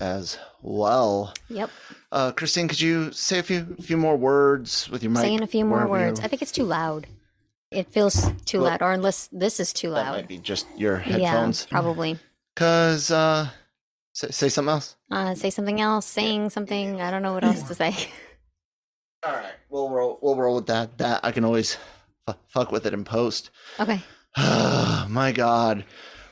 [0.00, 1.32] as well.
[1.48, 1.70] Yep.
[2.12, 5.22] Uh, Christine, could you say a few few more words with your mic?
[5.22, 6.20] Saying a few more words.
[6.20, 7.06] you- I think it's too loud.
[7.70, 10.04] It feels too Well, loud, or unless this is too loud.
[10.04, 11.62] that might be just your headphones.
[11.68, 12.18] Yeah, probably.
[12.54, 13.48] Cause uh,
[14.12, 14.96] say, say something else.
[15.10, 17.00] Uh, say something else, saying something.
[17.00, 17.96] I don't know what else to say.
[19.26, 20.18] All right, we'll roll.
[20.22, 20.98] We'll roll with that.
[20.98, 21.76] That I can always
[22.28, 23.50] f- fuck with it in post.
[23.80, 24.00] Okay.
[24.36, 25.84] My God,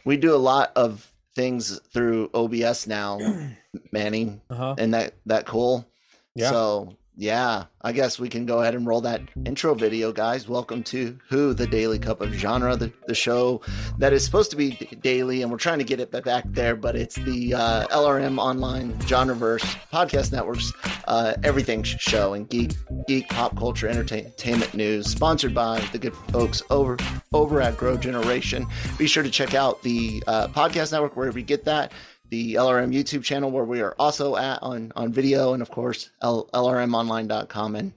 [0.05, 3.19] we do a lot of things through OBS now,
[3.93, 4.41] Manny.
[4.51, 4.75] Uh-huh.
[4.79, 5.87] and that that cool?
[6.35, 6.51] Yeah.
[6.51, 10.49] So yeah, I guess we can go ahead and roll that intro video, guys.
[10.49, 13.61] Welcome to Who the Daily Cup of Genre, the, the show
[13.99, 14.71] that is supposed to be
[15.03, 18.95] daily, and we're trying to get it back there, but it's the uh, LRM Online
[19.01, 20.73] Genreverse Podcast Network's
[21.07, 22.73] uh, everything show and geek
[23.07, 26.97] geek pop culture entertainment news, sponsored by the good folks over
[27.35, 28.67] over at Grow Generation.
[28.97, 31.93] Be sure to check out the uh, podcast network wherever you get that
[32.33, 36.09] the LRM YouTube channel where we are also at on, on video, and of course,
[36.23, 37.93] L- LRMonline.com and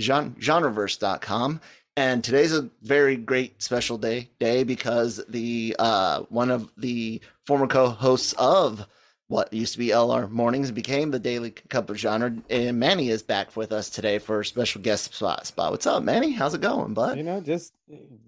[0.00, 1.60] gen- genreverse.com.
[1.96, 7.66] And today's a very great special day day because the uh, one of the former
[7.66, 8.86] co-hosts of
[9.26, 13.24] what used to be LR Mornings became the Daily Cup of Genre, and Manny is
[13.24, 15.48] back with us today for a special guest spot.
[15.48, 15.72] Spot.
[15.72, 16.30] What's up, Manny?
[16.30, 17.18] How's it going, bud?
[17.18, 17.72] You know, just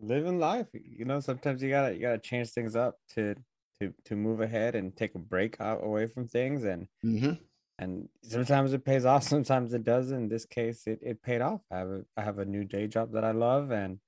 [0.02, 0.66] living life.
[0.72, 3.36] You know, sometimes you gotta you gotta change things up to
[3.82, 7.32] to to move ahead and take a break out away from things and mm-hmm.
[7.78, 10.16] and sometimes it pays off, sometimes it doesn't.
[10.16, 11.60] In this case, it, it paid off.
[11.70, 13.98] I have a I have a new day job that I love and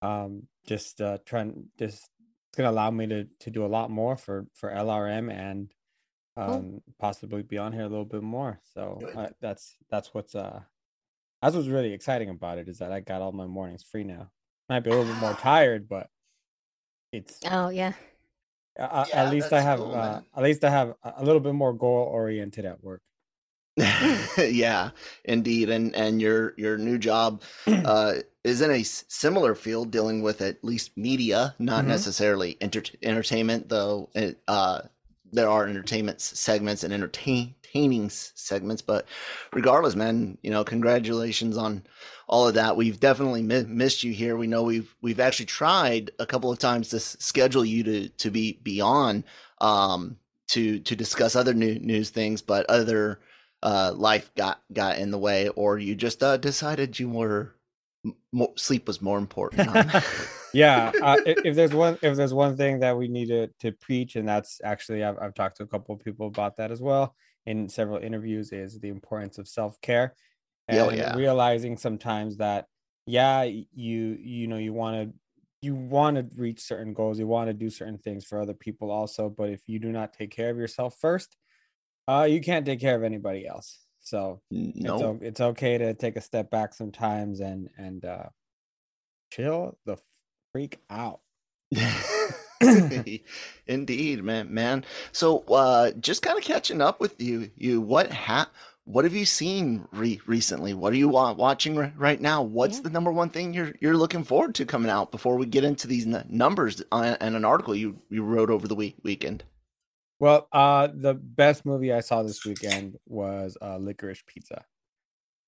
[0.00, 2.08] um just uh trying just
[2.48, 5.72] it's gonna allow me to to do a lot more for for LRM and
[6.36, 8.60] um possibly be on here a little bit more.
[8.74, 10.60] So uh, that's that's what's uh
[11.42, 14.30] that's what's really exciting about it is that I got all my mornings free now.
[14.68, 16.08] Might be a little bit more tired, but
[17.12, 17.92] it's Oh yeah.
[18.78, 21.54] Uh, Yeah, at least I have cool, uh, at least I have a little bit
[21.54, 23.02] more goal oriented at work.
[24.38, 24.90] yeah,
[25.24, 27.42] indeed, and and your your new job
[27.84, 31.86] uh, is in a similar field, dealing with at least media, not Mhm.
[31.86, 33.68] necessarily enter- entertainment.
[33.68, 34.82] Though it, uh,
[35.32, 39.06] there are entertainment segments and entertaining segments, but
[39.52, 41.84] regardless, man, you know, congratulations on
[42.28, 42.76] all of that.
[42.76, 44.36] We've definitely mi- missed you here.
[44.36, 48.30] We know we've we've actually tried a couple of times to schedule you to to
[48.30, 49.24] be beyond
[49.60, 50.16] um,
[50.48, 53.20] to to discuss other new news things, but other
[53.62, 57.54] uh, life got got in the way, or you just uh, decided you were
[58.32, 59.66] more, sleep was more important.
[59.66, 60.00] huh?
[60.54, 63.72] yeah uh, if, if there's one if there's one thing that we need to, to
[63.72, 66.80] preach and that's actually I've, I've talked to a couple of people about that as
[66.80, 67.14] well
[67.46, 70.14] in several interviews is the importance of self-care
[70.68, 71.14] and Oh, yeah.
[71.16, 72.66] realizing sometimes that
[73.06, 75.14] yeah you you know you want to
[75.60, 78.90] you want to reach certain goals you want to do certain things for other people
[78.90, 81.36] also but if you do not take care of yourself first
[82.06, 85.94] uh you can't take care of anybody else so it's, no, o- it's okay to
[85.94, 88.24] take a step back sometimes and and uh
[89.32, 89.96] chill the
[90.52, 91.20] freak out
[93.66, 94.84] Indeed, man, man.
[95.12, 97.50] So, uh, just kind of catching up with you.
[97.56, 98.50] You what ha-
[98.84, 100.72] What have you seen re- recently?
[100.74, 102.42] What are you wa- watching ri- right now?
[102.42, 102.84] What's Yeah.
[102.84, 105.86] the number one thing you're you're looking forward to coming out before we get into
[105.86, 109.44] these n- numbers on, and an article you you wrote over the week weekend?
[110.20, 114.64] Well, uh, the best movie I saw this weekend was uh, Licorice Pizza.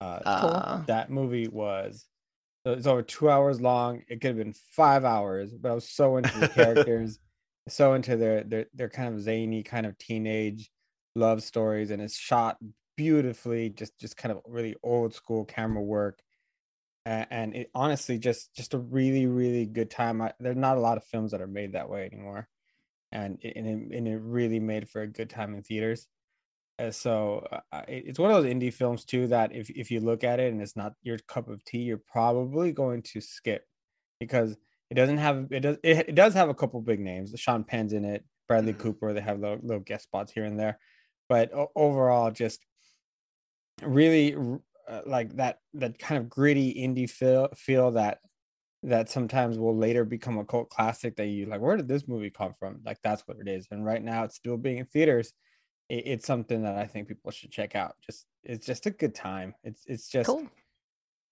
[0.00, 2.08] Uh, Uh, that movie was
[2.66, 4.04] it's over two hours long.
[4.08, 7.20] It could have been five hours, but I was so into the characters,
[7.68, 10.70] so into their their their kind of zany, kind of teenage
[11.16, 12.58] love stories, and it's shot
[12.96, 13.70] beautifully.
[13.70, 16.22] Just just kind of really old school camera work,
[17.06, 20.20] and, and it honestly just just a really really good time.
[20.22, 22.48] I, there's not a lot of films that are made that way anymore.
[23.12, 26.08] And it, and it, and it really made for a good time in theaters.
[26.78, 30.24] Uh, so uh, it's one of those indie films too that if if you look
[30.24, 33.66] at it and it's not your cup of tea, you're probably going to skip
[34.18, 34.56] because
[34.90, 37.34] it doesn't have it does it, it does have a couple big names.
[37.38, 38.74] Sean Penn's in it, Bradley Mhm.
[38.74, 39.12] Cooper.
[39.12, 40.80] They have little, little guest spots here and there,
[41.28, 42.66] but overall, just
[43.82, 44.34] really
[44.88, 48.20] uh, like that that kind of gritty indie feel feel that
[48.82, 52.30] that sometimes will later become a cult classic that you like where did this movie
[52.30, 55.34] come from like that's what it is and right now it's still being in theaters
[55.90, 59.14] it, it's something that i think people should check out just it's just a good
[59.14, 60.46] time it's it's just Cool.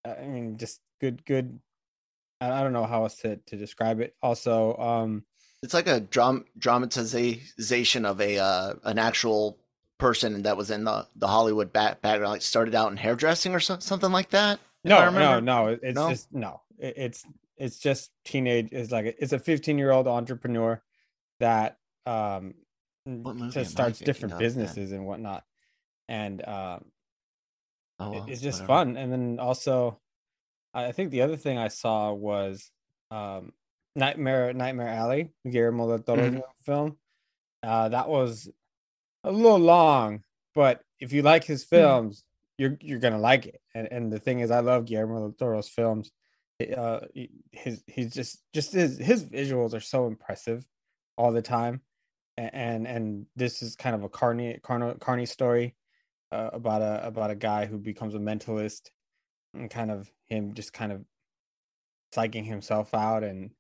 [0.05, 1.59] i mean just good good
[2.41, 5.25] i I don't know how else to, to describe it also um
[5.63, 9.59] It's like a dram- dramatization of a uh, an actual
[9.99, 12.31] person that was in the the Hollywood back background.
[12.33, 14.61] Like started out in hairdressing or so- something like that.
[14.85, 16.11] no no no it's No?
[16.11, 17.25] just no it, it's
[17.57, 20.81] it's just teenage it's like it's a 15 year old entrepreneur
[21.41, 22.55] that um
[23.05, 25.45] What movie am I just starts different businesses and whatnot
[26.09, 26.85] and um
[28.01, 28.67] Oh, well, it's just whatever.
[28.67, 29.99] fun and then also
[30.73, 32.71] i think the other thing i saw was
[33.11, 33.53] um
[33.97, 36.43] nightmare nightmare alley guillermo del Toro's Mhm.
[36.63, 36.97] film
[37.65, 38.49] uh that was
[39.25, 40.23] a little long
[40.55, 41.71] but if you like his Hmm.
[41.71, 42.25] films
[42.57, 45.69] you're you're gonna like it and and the thing is i love guillermo del toro's
[45.69, 46.13] films
[46.77, 47.01] uh
[47.53, 50.67] his he's just just his his visuals are so impressive
[51.17, 51.83] all the time.
[52.37, 55.77] And and this is kind of a carney carney, carney story
[56.33, 58.91] uh, about a about a guy who becomes a mentalist
[59.55, 61.05] and kind of him just kind of
[62.15, 63.51] psyching himself out and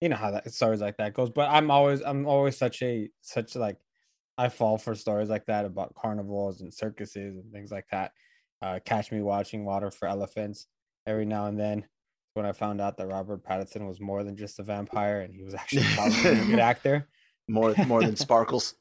[0.00, 1.30] you know how that stories like that goes.
[1.30, 3.78] But i'm always i'm always such a such like
[4.38, 8.12] i fall for stories like that about carnivals and circuses and things like that.
[8.60, 10.66] Uh catch me watching water for elephants
[11.06, 11.86] every now and then
[12.34, 15.42] when i found out that robert pattinson was more than just a vampire and he
[15.42, 17.06] was actually probably a good actor
[17.48, 18.74] More more than sparkles.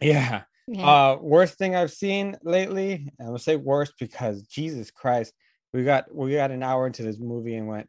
[0.00, 0.86] yeah Yeah.
[0.86, 3.10] uh, worst thing I've seen lately.
[3.18, 5.32] I'm gonna say worst because Jesus Christ,
[5.72, 7.88] we got we got an hour into this movie and went,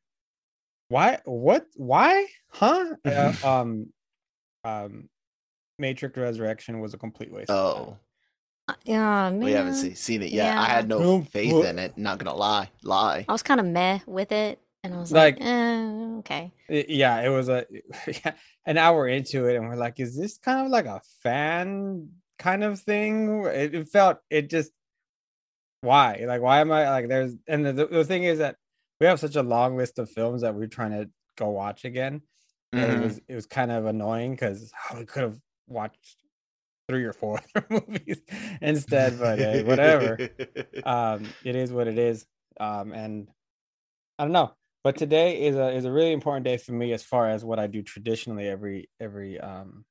[0.88, 1.20] why?
[1.26, 1.66] What?
[1.76, 2.26] Why?
[2.52, 2.96] Huh?
[3.06, 3.88] Uh, um,
[4.64, 5.10] um,
[5.78, 7.52] Matrix Resurrection was a complete waste.
[7.52, 7.98] Oh,
[8.86, 10.58] yeah, we haven't see, seen it yet.
[10.58, 11.98] I had no faith in it.
[11.98, 13.26] Not gonna lie, lie.
[13.28, 16.52] I was kind of meh with it, and I was like, Like- eh, okay.
[16.68, 17.66] It- yeah, it was a
[18.08, 18.34] yeah,
[18.66, 22.64] an hour into it, and we're like, is this kind of like a fan kind
[22.64, 23.44] of thing?
[23.46, 24.72] It, it felt it just
[25.82, 28.58] why like why am I like there's and the, the thing is that
[29.00, 32.22] we have such a long list of films that we're trying to go watch again.
[32.74, 32.98] that Mhm.
[32.98, 36.18] It was it was kind of annoying because we could have watched
[36.90, 38.20] three or four other movies
[38.62, 40.18] instead, but hey, whatever
[40.84, 42.26] um it is what it is
[42.60, 43.28] um and
[44.18, 44.52] i don't know
[44.84, 47.60] but today is a is a really important day for me as far as what
[47.60, 49.86] i do traditionally every every um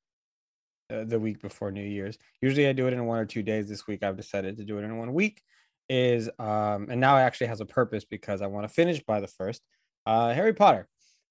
[0.90, 3.68] uh, the week before new year's usually i do it in one or two days
[3.68, 5.42] this week i've decided to do it in one week
[5.88, 9.20] is um and now it actually has a purpose because i want to finish by
[9.20, 9.62] the first
[10.06, 10.88] uh harry potter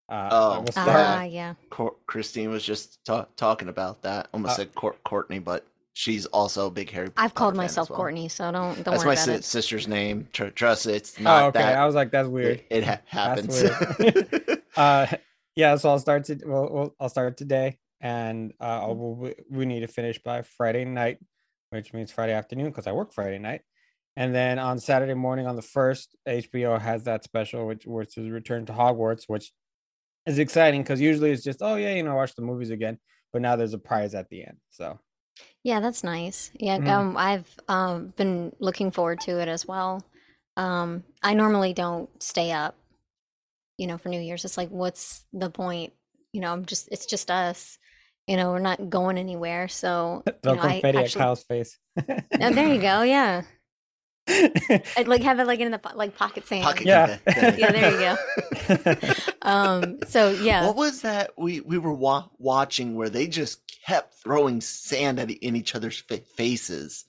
[0.10, 1.54] uh Oh, we'll Start- Ah, yeah.
[1.70, 4.30] Cor- Christine was just ta- talking about that.
[4.34, 5.68] Almost Uh, said Cour- Courtney, but
[5.98, 7.08] she's also a big Harry.
[7.08, 7.98] I've Potter called fan myself well.
[7.98, 9.44] Courtney, so don't don't That's worry my about si- it.
[9.44, 10.28] sister's name.
[10.32, 11.78] Tr- trust it's not oh okay that.
[11.78, 13.62] i was like that's weird It, it ha- happens.
[13.62, 14.62] weird.
[14.78, 15.08] uh
[15.56, 19.66] yeah so i'll start to well, well i'll start today and uh I'll, we, we
[19.66, 21.18] need to finish by friday night
[21.72, 23.62] which means friday afternoon because i work friday night
[24.16, 28.30] and then on saturday morning on the first hbo has that special which which is
[28.30, 29.52] return to hogwarts which
[30.28, 33.00] is exciting because usually it's just oh yeah you know watch the movies again
[33.34, 35.00] but now there's a prize at the end so
[35.64, 36.52] Yeah, that's nice.
[36.60, 36.88] Yeah, Mhm.
[36.90, 40.04] um, I've um been looking forward to it as well.
[40.56, 42.76] Um, I normally don't stay up,
[43.78, 44.46] you know, for New Year's.
[44.46, 45.94] It's like, what's the point?
[46.34, 47.78] You know, I'm just it's just us.
[48.28, 49.68] You know, we're not going anywhere.
[49.68, 53.02] So you throw know, I confetti actually, at kyle's face Oh, there you go.
[53.04, 53.44] Yeah,
[54.30, 56.64] I'd like have it like in the po- like pocket sand.
[56.64, 57.18] Pocket Yeah.
[57.26, 57.62] confetti.
[57.62, 58.96] Yeah, there you go.
[59.42, 64.16] um, so yeah, What was that we we were wa- watching where they just kept
[64.16, 67.06] throwing sand at in each other's fa- faces?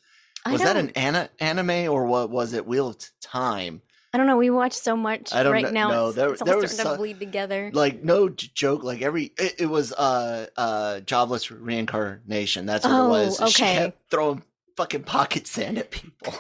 [0.47, 2.67] Was that an ana- anime or what was it?
[2.67, 3.83] Wheel of Time?
[4.15, 4.39] I don't know.
[4.39, 5.91] We watch so much I don't right kn- now.
[5.91, 7.71] No, It's, There- it's all there was starting to bleed together.
[7.75, 8.83] Like no j- joke.
[8.83, 12.65] Like every it, it was uh uh jobless reincarnation.
[12.65, 13.37] That's what Oh, it was.
[13.53, 13.75] She okay.
[13.75, 14.43] kept throwing
[14.79, 16.33] fucking pocket sand at people.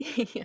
[0.00, 0.44] Yeah.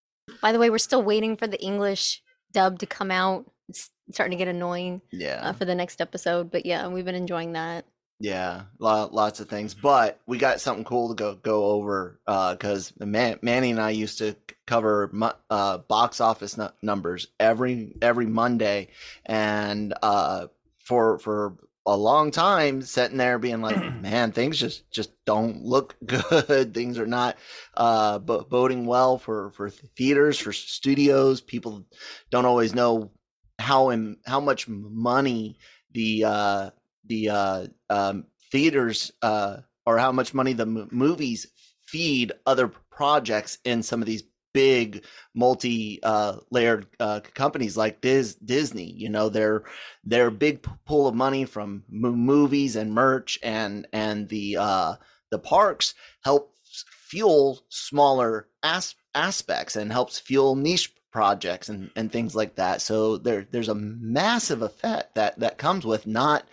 [0.40, 3.44] By the way, we're still waiting for the English dub to come out.
[3.68, 5.40] It's starting to get annoying yeah.
[5.42, 7.84] uh, for the next episode, but yeah, we've been enjoying that.
[8.20, 12.92] Yeah, lo- lots of things, but we got something cool to go go over because
[12.98, 15.12] Man- Manny and I used to cover
[15.50, 18.88] uh, box office nu- numbers every every Monday,
[19.26, 20.46] and uh,
[20.78, 21.56] for for
[21.86, 26.72] a long time sitting there being like, man, things just just don't look good.
[26.72, 27.36] things are not
[27.76, 31.40] uh, boding well for for theaters, for studios.
[31.40, 31.84] People
[32.30, 33.10] don't always know
[33.58, 35.58] how Im- how much money
[35.92, 36.70] the uh,
[37.06, 41.46] the uh, um, theaters uh, or how much money the movies
[41.86, 48.90] feed other projects in some of these big multi-layered uh, uh, companies like Dis- Disney.
[48.92, 49.64] You know, their
[50.04, 54.94] their big pool of money from movies and merch and and the uh,
[55.30, 55.94] the parks
[56.24, 62.80] helps fuel smaller as- aspects and helps fuel niche projects and, and things like that.
[62.80, 66.44] So there there's a massive effect that that comes with not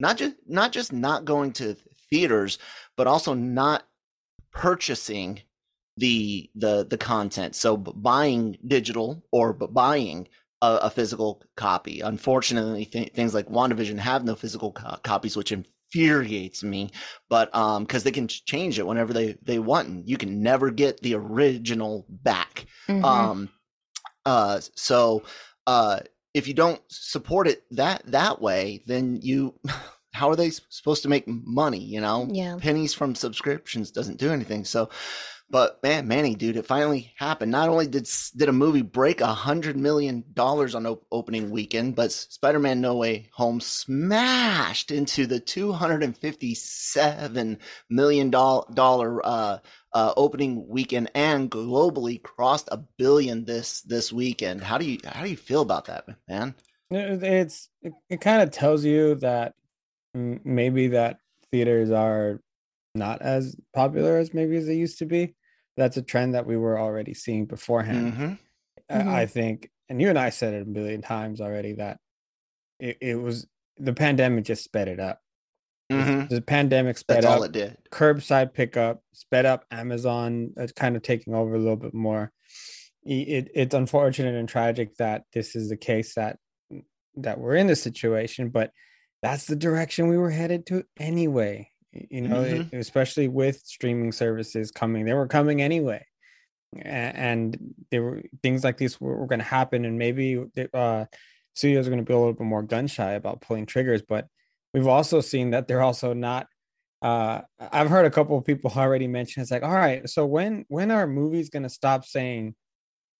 [0.00, 1.76] not just not just not going to
[2.10, 2.58] theaters,
[2.96, 3.84] but also not
[4.52, 5.40] purchasing
[5.96, 7.54] the the the content.
[7.54, 10.28] So buying digital or buying
[10.62, 12.00] a, a physical copy.
[12.00, 16.90] Unfortunately, th- things like WandaVision have no physical co- copies, which infuriates me.
[17.28, 20.70] But um, because they can change it whenever they they want, and you can never
[20.70, 22.66] get the original back.
[22.88, 23.04] Mm-hmm.
[23.04, 23.48] Um,
[24.26, 25.22] uh, so
[25.66, 26.00] uh,
[26.34, 29.54] if you don't support it that that way, then you
[30.12, 31.82] how are they supposed to make money?
[31.82, 34.64] You know, yeah, pennies from subscriptions doesn't do anything.
[34.64, 34.90] So
[35.50, 37.52] but man, Manny, dude, it finally happened.
[37.52, 41.94] Not only did did a movie break a hundred million dollars on op- opening weekend,
[41.94, 47.58] but Spider-Man: No Way Home smashed into the two hundred and fifty-seven
[47.90, 49.58] million dollar uh,
[49.94, 54.62] uh, opening weekend, and globally crossed a billion this this weekend.
[54.62, 56.54] How do you how do you feel about that, man?
[56.90, 59.54] It's it, it kind of tells you that
[60.14, 61.18] maybe that
[61.50, 62.40] theaters are
[62.94, 65.34] not as popular as maybe as they used to be.
[65.76, 68.12] That's a trend that we were already seeing beforehand.
[68.12, 68.32] Mm-hmm.
[68.90, 69.08] Mm-hmm.
[69.08, 71.98] I think, and you and I said it a billion times already that
[72.78, 73.46] it, it was
[73.78, 75.20] the pandemic just sped it up.
[75.92, 76.34] Mm-hmm.
[76.34, 77.32] The pandemic sped That's up.
[77.32, 77.76] all it did.
[77.90, 79.64] Curbside pickup sped up.
[79.70, 82.32] Amazon uh, kind of taking over a little bit more.
[83.06, 86.38] It, it's unfortunate and tragic that this is the case that
[87.16, 88.72] that we're in this situation, but
[89.22, 91.68] that's the direction we were headed to anyway
[92.10, 92.76] you know mm-hmm.
[92.76, 96.04] especially with streaming services coming they were coming anyway
[96.82, 97.56] and
[97.90, 101.04] there were things like this were, were going to happen and maybe uh,
[101.54, 104.26] studios are going to be a little bit more gun shy about pulling triggers but
[104.74, 106.46] we've also seen that they're also not
[107.00, 107.40] uh,
[107.72, 110.90] i've heard a couple of people already mention it's like all right so when when
[110.90, 112.54] are movies going to stop saying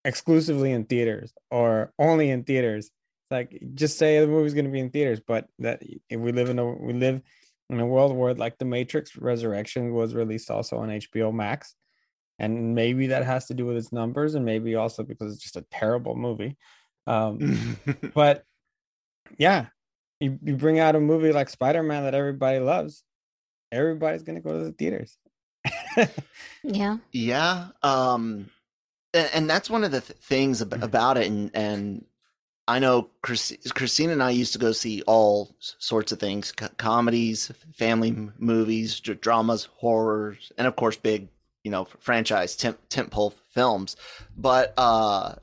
[0.04, 4.70] exclusively in theaters or only in theaters It's like just say the movie's going to
[4.70, 7.22] be in theaters but that we live in a we live
[7.70, 11.74] in a world where like the Matrix Resurrection was released also on HBO Max.
[12.38, 15.56] And maybe that has to do with its numbers, and maybe also because it's just
[15.56, 16.56] a terrible movie.
[17.06, 17.78] Um,
[18.14, 18.42] but
[19.38, 19.66] yeah,
[20.20, 23.02] you, you bring out a movie like Spider Man that everybody loves,
[23.72, 25.16] everybody's going to go to the theaters.
[26.62, 26.98] yeah.
[27.12, 27.68] Yeah.
[27.82, 28.50] Um,
[29.12, 31.26] and, and that's one of the th- things ab- about it.
[31.26, 32.04] And, and
[32.66, 36.68] I know Chris, Christine and I used to go see all sorts of things: co-
[36.78, 41.28] comedies, family movies, d- dramas, horrors, and of course, big,
[41.62, 43.96] you know, franchise temp tentpole films.
[44.36, 45.34] But uh,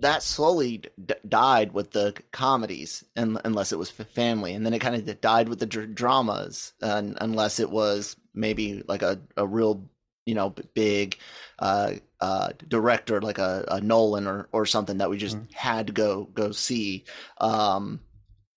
[0.00, 4.80] that slowly d- died with the comedies, and, unless it was family, and then it
[4.80, 9.88] kind of died with the dr- dramas, unless it was maybe like a, a real,
[10.26, 11.18] you know, big
[11.58, 15.52] uh, uh, director like a, a, Nolan or or something that we just mm.
[15.52, 17.04] had to go go see.
[17.38, 18.00] Um,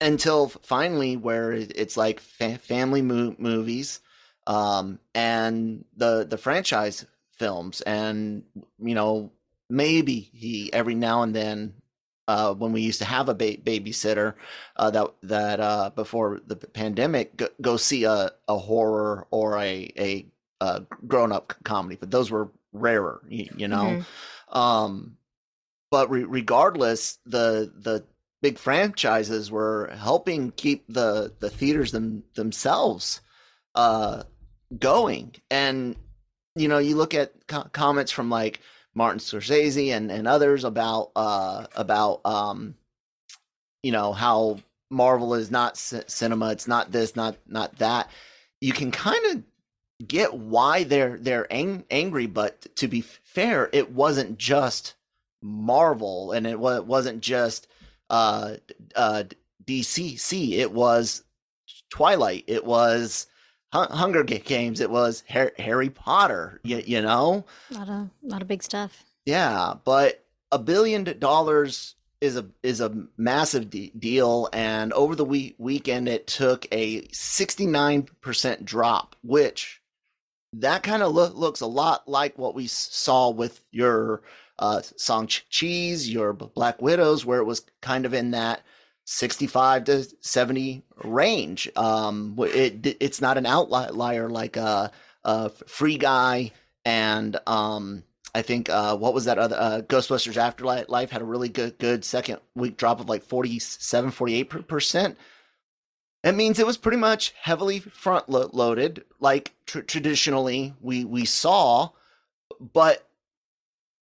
[0.00, 4.00] until finally, where it's like fa- family mo- movies
[4.48, 8.42] um, and the the franchise films, and
[8.80, 9.30] you know
[9.68, 11.74] maybe he every now and then
[12.28, 14.34] uh, when we used to have a ba- babysitter
[14.76, 19.90] uh, that that uh, before the pandemic go, go, see a, a horror or a
[19.96, 20.26] a,
[20.60, 24.02] a grown up comedy, but those were rarer, you, you know.
[24.52, 24.58] Mm-hmm.
[24.58, 25.16] Um,
[25.90, 28.04] but re- regardless, the the
[28.42, 33.22] big franchises were helping keep the the theaters them, themselves
[33.74, 34.24] uh,
[34.78, 35.34] going.
[35.50, 35.96] And
[36.54, 38.60] you know, you look at co- comments from like
[38.98, 42.74] Martin Scorsese and and others about uh, about um,
[43.82, 44.58] you know how
[44.90, 46.50] Marvel is not c- cinema.
[46.50, 48.10] It's not this, not not that.
[48.60, 53.92] You can kind of get why they're they're ang- angry, but to be fair, it
[53.92, 54.96] wasn't just
[55.42, 57.68] Marvel and it, was, it wasn't just
[58.10, 58.56] uh,
[58.96, 59.22] uh,
[59.64, 60.58] DCC.
[60.58, 61.22] It was
[61.90, 62.44] Twilight.
[62.48, 63.28] It was
[63.72, 64.80] Hunger Games.
[64.80, 66.60] It was Harry Potter.
[66.64, 69.04] You, you know, a lot of lot of big stuff.
[69.26, 75.24] Yeah, but a billion dollars is a is a massive de- deal, and over the
[75.24, 79.80] week weekend it took a 69% drop, which
[80.54, 84.22] that kind of lo- looks a lot like what we saw with your
[84.58, 88.62] uh, Shang-Chi's, your Black Widows, where it was kind of in that
[89.10, 91.66] 65 to 70 range.
[91.76, 94.90] Um, it it's not an outlier like a,
[95.24, 96.52] a Free Guy
[96.84, 101.48] and um, I think uh, what was that other uh, Ghostbusters Afterlife had a really
[101.48, 105.16] good good second week drop of like 47 48 percent.
[106.22, 111.24] It means it was pretty much heavily front lo- loaded like tr- traditionally we we
[111.24, 111.88] saw,
[112.60, 113.08] but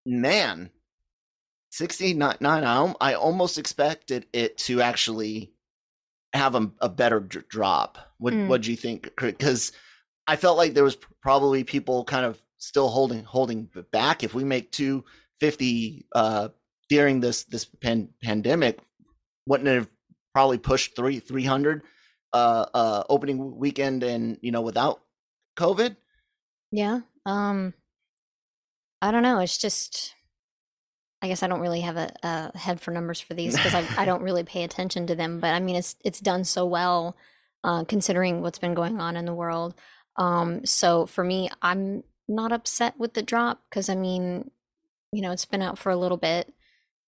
[0.05, 0.71] man,
[1.77, 5.53] 69 I, I almost expected it to actually
[6.33, 7.99] have a, a better d- drop.
[8.19, 8.49] What mm.
[8.49, 9.11] what do you think?
[9.21, 9.73] Because
[10.27, 14.25] I felt like there was probably people kind of still holding holding back.
[14.25, 16.49] If we make 250 uh,
[16.89, 18.81] during this this pan- pandemic,
[19.47, 19.91] wouldn't it have
[20.33, 21.83] probably pushed three 300
[22.33, 25.03] uh, uh, opening weekend and you know without
[25.59, 25.95] COVID?
[26.73, 27.01] Yeah.
[27.27, 27.75] Um,
[29.03, 29.41] I don't know.
[29.41, 30.16] It's just.
[31.23, 33.87] I guess I don't really have a, a head for numbers for these because I,
[33.97, 35.41] I don't really pay attention to them.
[35.41, 37.17] But I mean, it's it's done so well,
[37.65, 39.75] uh, considering what's been going on in the world.
[40.17, 44.51] Um, so for me, I'm not upset with the drop because I mean,
[45.13, 46.53] you know, it's been out for a little bit.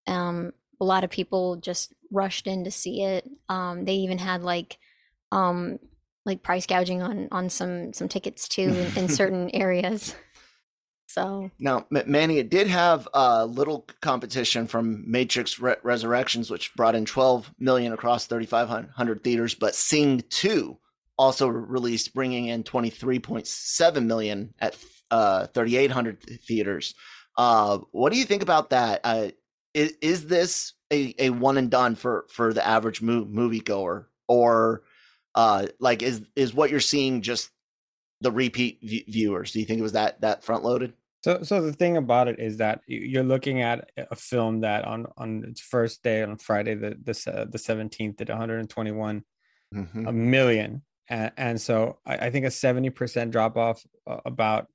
[0.07, 3.29] Um, a lot of people just rushed in to see it.
[3.49, 4.79] Um, they even had like,
[5.33, 5.79] um,
[6.25, 10.15] like price gouging on on some some tickets too in, in certain areas.
[11.09, 16.95] So now, Manny, it did have a little competition from Matrix Re- Resurrections, which brought
[16.95, 20.77] in 12 million across 3,500 theaters, but Sing 2
[21.17, 24.77] also released, bringing in 23.7 million at
[25.11, 26.95] uh, 3,800 theaters.
[27.38, 29.00] Uh, what do you think about that?
[29.03, 29.29] Uh,
[29.73, 34.83] is, is this a, a one and done for, for the average mo- moviegoer, or
[35.35, 37.50] uh, like is is what you're seeing just
[38.21, 39.53] the repeat v- viewers?
[39.53, 40.93] Do you think it was that that front loaded?
[41.25, 45.07] So, so the thing about it is that you're looking at a film that on
[45.16, 49.25] on its first day on Friday, the the the seventeenth, did 121
[49.75, 50.07] mm-hmm.
[50.07, 54.69] a million, and, and so I, I, think a 70 percent drop off uh, about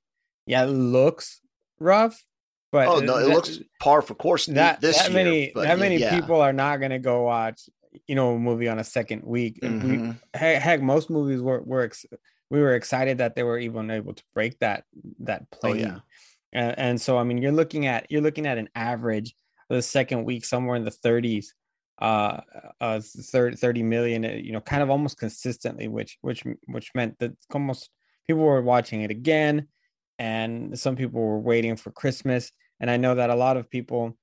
[0.46, 1.40] yeah, it looks
[1.80, 2.22] rough,
[2.70, 4.44] but oh no, it that, looks par for course.
[4.46, 6.18] That this that year, many that many yeah.
[6.18, 7.62] people are not going to go watch
[8.06, 9.60] you know a movie on a second week.
[9.62, 10.08] Mm-hmm.
[10.08, 12.06] We, heck, heck, most movies were were ex-
[12.50, 14.84] we were excited that they were even able to break that
[15.20, 15.86] that plane.
[15.86, 15.98] Oh, yeah.
[16.52, 19.34] and, and so I mean, you're looking at you're looking at an average
[19.70, 21.46] of the second week somewhere in the 30s
[22.02, 22.40] uh
[22.80, 27.30] uh 30, 30 million you know kind of almost consistently which which which meant that
[27.54, 27.88] almost
[28.26, 29.68] people were watching it again
[30.18, 32.52] and some people were waiting for Christmas.
[32.80, 34.16] And I know that a lot of people,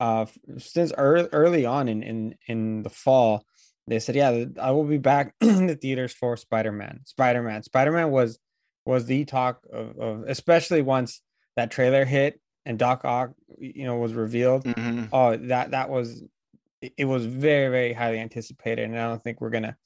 [0.00, 0.26] uh,
[0.58, 3.44] since early, early on in, in in the fall,
[3.88, 7.62] they said, "Yeah, I will be back in the theaters for Spider Man." Spider Man,
[7.62, 8.38] Spider Man was
[8.84, 11.20] was the talk of, of, especially once
[11.56, 14.64] that trailer hit and Doc Ock, you know, was revealed.
[14.64, 15.06] Mm-hmm.
[15.12, 16.22] Oh, that that was
[16.80, 19.76] it was very very highly anticipated, and I don't think we're gonna.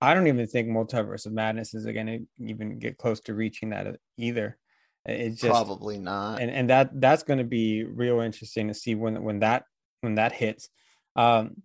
[0.00, 3.70] I don't even think Multiverse of Madness is going to even get close to reaching
[3.70, 3.86] that
[4.16, 4.58] either.
[5.06, 8.94] It's just probably not, and and that that's going to be real interesting to see
[8.94, 9.64] when when that
[10.00, 10.68] when that hits.
[11.14, 11.62] Um,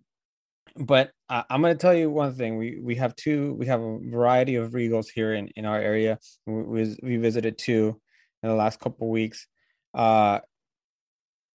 [0.78, 3.80] but I, am going to tell you one thing: we we have two, we have
[3.80, 6.18] a variety of Regals here in in our area.
[6.46, 8.00] We we, we visited two
[8.42, 9.46] in the last couple weeks.
[9.94, 10.40] Uh,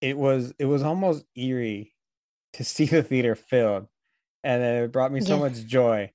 [0.01, 1.93] it was it was almost eerie
[2.53, 3.88] to see the theater filled,
[4.43, 5.41] and it brought me so yeah.
[5.41, 6.12] much joy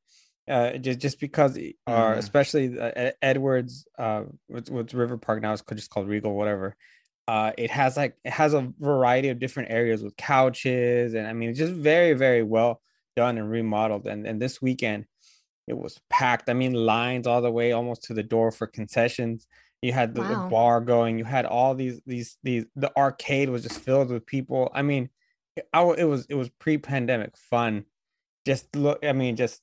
[0.49, 2.19] uh, just just because, uh, mm-hmm.
[2.19, 6.77] especially uh, Edwards, uh, with, with River Park now it's just called Regal, whatever.
[7.27, 11.33] Uh, it has like it has a variety of different areas with couches, and I
[11.35, 12.81] mean, it's just very very well
[13.19, 14.07] done and remodeled.
[14.07, 15.07] And and this weekend,
[15.67, 16.49] it was packed.
[16.49, 19.49] I mean, lines all the way almost to the door for concessions.
[19.83, 20.29] You had the, wow.
[20.29, 21.19] the bar going.
[21.19, 22.65] You had all these these these.
[22.77, 24.71] The arcade was just filled with people.
[24.73, 25.11] I mean,
[25.57, 27.85] it, I, it was it was pre-pandemic fun.
[28.47, 29.05] Just look.
[29.05, 29.61] I mean, just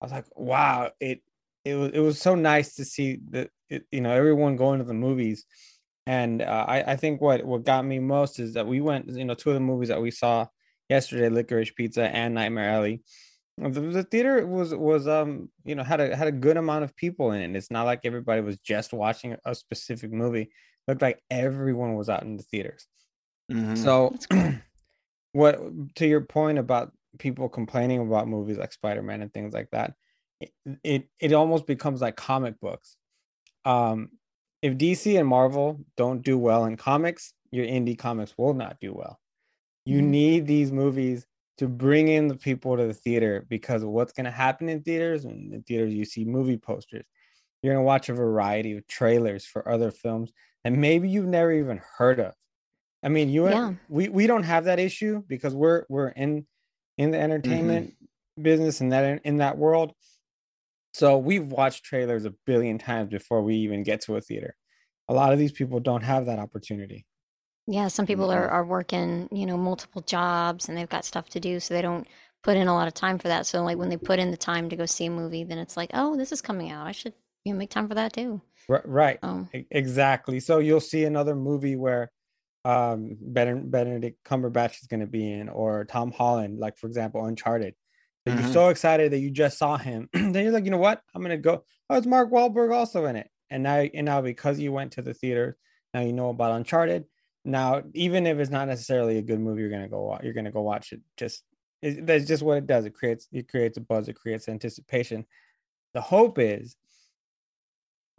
[0.00, 1.22] I was like, wow, it
[1.64, 3.50] it was it was so nice to see that
[3.90, 5.46] you know everyone going to the movies,
[6.06, 9.24] and uh, I I think what what got me most is that we went you
[9.24, 10.46] know two of the movies that we saw
[10.90, 13.02] yesterday, Licorice Pizza and Nightmare Alley.
[13.56, 16.96] The, the theater was was um you know had a had a good amount of
[16.96, 17.56] people in it.
[17.56, 20.42] It's not like everybody was just watching a specific movie.
[20.42, 20.50] It
[20.88, 22.86] looked like everyone was out in the theaters.
[23.52, 23.76] Mm-hmm.
[23.76, 24.14] So,
[25.32, 25.60] what
[25.96, 29.94] to your point about people complaining about movies like Spider-Man and things like that,
[30.40, 32.96] it, it it almost becomes like comic books.
[33.66, 34.10] Um,
[34.62, 38.94] if DC and Marvel don't do well in comics, your indie comics will not do
[38.94, 39.19] well.
[39.84, 40.10] You mm-hmm.
[40.10, 41.26] need these movies
[41.58, 45.24] to bring in the people to the theater because what's going to happen in theaters
[45.24, 47.04] and in theaters you see movie posters
[47.62, 50.32] you're going to watch a variety of trailers for other films
[50.64, 52.34] and maybe you've never even heard of.
[53.02, 53.74] I mean you and Yeah.
[53.88, 56.46] we we don't have that issue because we're we're in
[56.98, 57.94] in the entertainment
[58.40, 59.94] business and that in that world.
[60.92, 64.56] So we've watched trailers a billion times before we even get to a theater.
[65.08, 67.06] A lot of these people don't have that opportunity
[67.70, 71.40] Yeah, some people are, are working, you know, multiple jobs and they've got stuff to
[71.40, 72.06] do, so they don't
[72.42, 73.46] put in a lot of time for that.
[73.46, 75.76] So like when they put in the time to go see a movie, then it's
[75.76, 76.86] like, oh, this is coming out.
[76.86, 78.40] I should, you know, make time for that too.
[78.68, 80.40] Ri- right Um, Exactly.
[80.40, 82.10] So you'll see another movie where
[82.64, 87.24] um Ben- Benedict Cumberbatch is going to be in, or Tom Holland, like for example,
[87.24, 87.74] Uncharted.
[88.26, 88.40] That Mhm.
[88.42, 90.08] You're so excited that you just saw him.
[90.12, 91.00] then you're like, you know what?
[91.14, 91.64] I'm gonna go.
[91.88, 93.30] Oh, it's Mark Wahlberg also in it.
[93.48, 95.56] And now, and now because you went to the theater,
[95.94, 97.04] now you know about Uncharted.
[97.44, 100.18] Now, even if it's not necessarily a good movie, you're gonna go.
[100.22, 101.00] You're gonna go watch it.
[101.16, 101.42] Just
[101.82, 102.84] it, that's just what it does.
[102.84, 104.08] It creates it creates a buzz.
[104.08, 105.26] It creates anticipation.
[105.94, 106.76] The hope is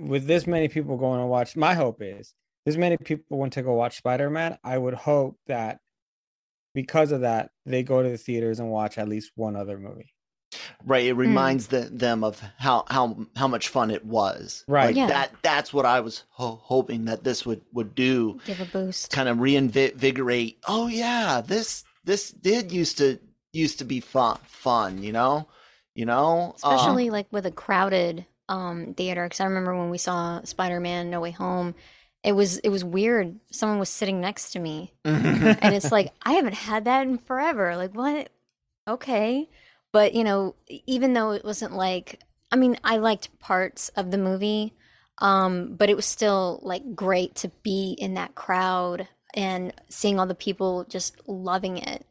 [0.01, 2.33] with this many people going to watch, my hope is
[2.65, 4.57] this many people went to go watch Spider Man.
[4.63, 5.79] I would hope that
[6.73, 10.13] because of that, they go to the theaters and watch at least one other movie.
[10.85, 11.05] Right.
[11.05, 14.63] It reminds the, them of how how how much fun it was.
[14.67, 14.87] Right.
[14.87, 15.07] Like Yeah.
[15.07, 18.39] that that's what I was ho- hoping that this would would do.
[18.45, 19.11] give a boost.
[19.11, 20.57] Kind of reinvigorate.
[20.67, 23.19] Oh yeah, this this did used to
[23.53, 25.01] used to be fun fun.
[25.03, 25.47] You know,
[25.95, 26.55] you know.
[26.63, 29.23] Uh, Especially like with a crowded um theater.
[29.25, 31.75] Because I remember when we saw Spider Man No Way Home,
[32.23, 33.39] it was it was weird.
[33.51, 37.77] Someone was sitting next to me, and it's like I haven't had that in forever.
[37.77, 38.29] Like what?
[38.87, 39.47] Okay,
[39.91, 40.55] but you know,
[40.87, 42.19] even though it wasn't like,
[42.51, 44.73] I mean, I liked parts of the movie,
[45.19, 50.25] um, but it was still like great to be in that crowd and seeing all
[50.27, 52.05] the people just loving it.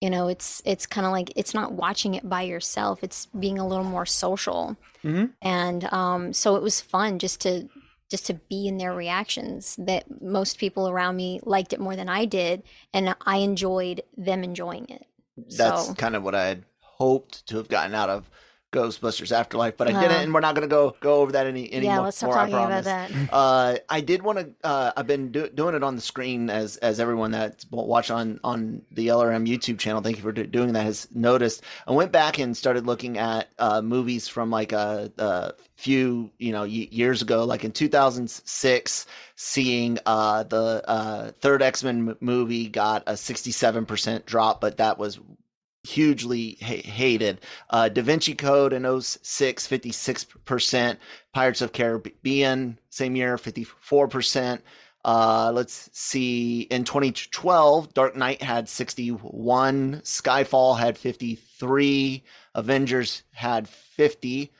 [0.00, 3.02] You know, it's it's kind of like it's not watching it by yourself.
[3.02, 5.30] It's being a little more social, Mhm.
[5.40, 7.68] and um, so it was fun just to
[8.10, 9.76] just to be in their reactions.
[9.78, 14.44] That most people around me liked it more than I did, and I enjoyed them
[14.44, 15.06] enjoying it.
[15.56, 16.64] that's So- kind of what I had
[16.98, 18.28] hoped to have gotten out of
[18.72, 21.46] Ghostbusters Afterlife, but I Uh, didn't, and we're not going to go go over that
[21.46, 23.08] any any yeah, let's stop talking about that.
[23.32, 24.50] Uh, I did want to.
[24.66, 28.40] Uh, I've been do- doing it on the screen as as everyone that's watched on
[28.42, 30.00] on the LRM YouTube channel.
[30.02, 30.82] Thank you for do- doing that.
[30.84, 31.62] Has noticed.
[31.86, 36.50] I went back and started looking at uh, movies from like a, a few you
[36.50, 39.06] know years ago, like in 2006.
[39.36, 44.78] Seeing uh, the uh, third X Men m- movie got a 67 percent drop, but
[44.78, 45.20] that was
[45.84, 47.40] hugely ha- hated.
[47.70, 50.96] Uh, Da Vinci Code in 06, 56%.
[51.32, 54.60] Pirates of Caribbean, same year, 54%.
[55.04, 56.62] Uh, let's see.
[56.62, 60.00] In 2012, Dark Knight had 61.
[60.02, 62.24] Skyfall had 53.
[62.54, 64.50] Avengers had 50.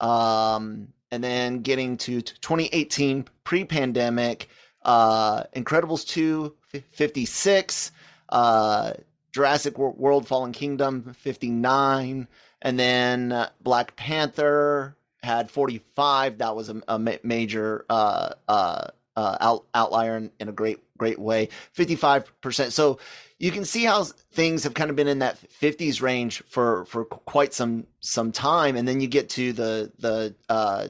[0.00, 4.48] Um, and then getting to 2018, pre-pandemic,
[4.84, 6.54] uh, Incredibles 2,
[6.92, 7.92] 56.
[8.28, 8.92] Uh,
[9.34, 12.28] Jurassic World Fallen Kingdom 59
[12.62, 18.86] and then uh, Black Panther had 45 that was a, a ma- major uh, uh,
[19.16, 21.48] uh, out, outlier in, in a great great way.
[21.76, 23.00] 55% so
[23.40, 27.04] you can see how things have kind of been in that 50s range for for
[27.04, 28.76] quite some some time.
[28.76, 30.88] And then you get to the the uh,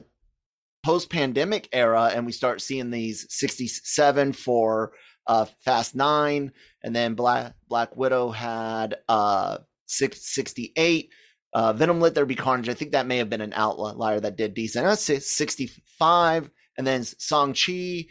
[0.83, 4.91] post pandemic era and we start seeing these 67 for
[5.27, 6.51] uh, Fast 9
[6.83, 11.09] and then Black Black Widow had uh six, 68.
[11.53, 12.67] Uh, Venom Let There Be Carnage.
[12.67, 14.85] I think that may have been an outlier that did decent.
[14.85, 18.07] That's 65, and then Shang-Chi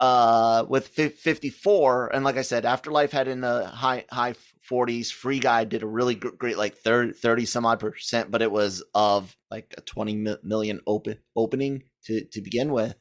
[0.00, 2.14] uh with 54.
[2.14, 4.34] And like I said, Afterlife had in the high high
[4.70, 5.12] 40s.
[5.12, 8.82] Free Guy did a really great like 30, 30 some odd percent, but it was
[8.94, 12.94] of like a 20 million open opening to to begin with.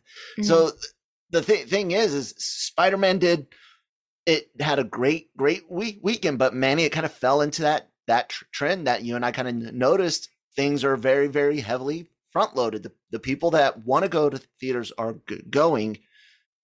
[0.43, 0.81] So th-
[1.29, 3.47] the th- thing is, is Spider Man did
[4.27, 7.89] it had a great great week weekend, but Manny it kind of fell into that
[8.07, 10.29] that tr- trend that you and I kind of noticed.
[10.55, 12.83] Things are very very heavily front loaded.
[12.83, 15.99] The the people that want to go to theaters are g- going,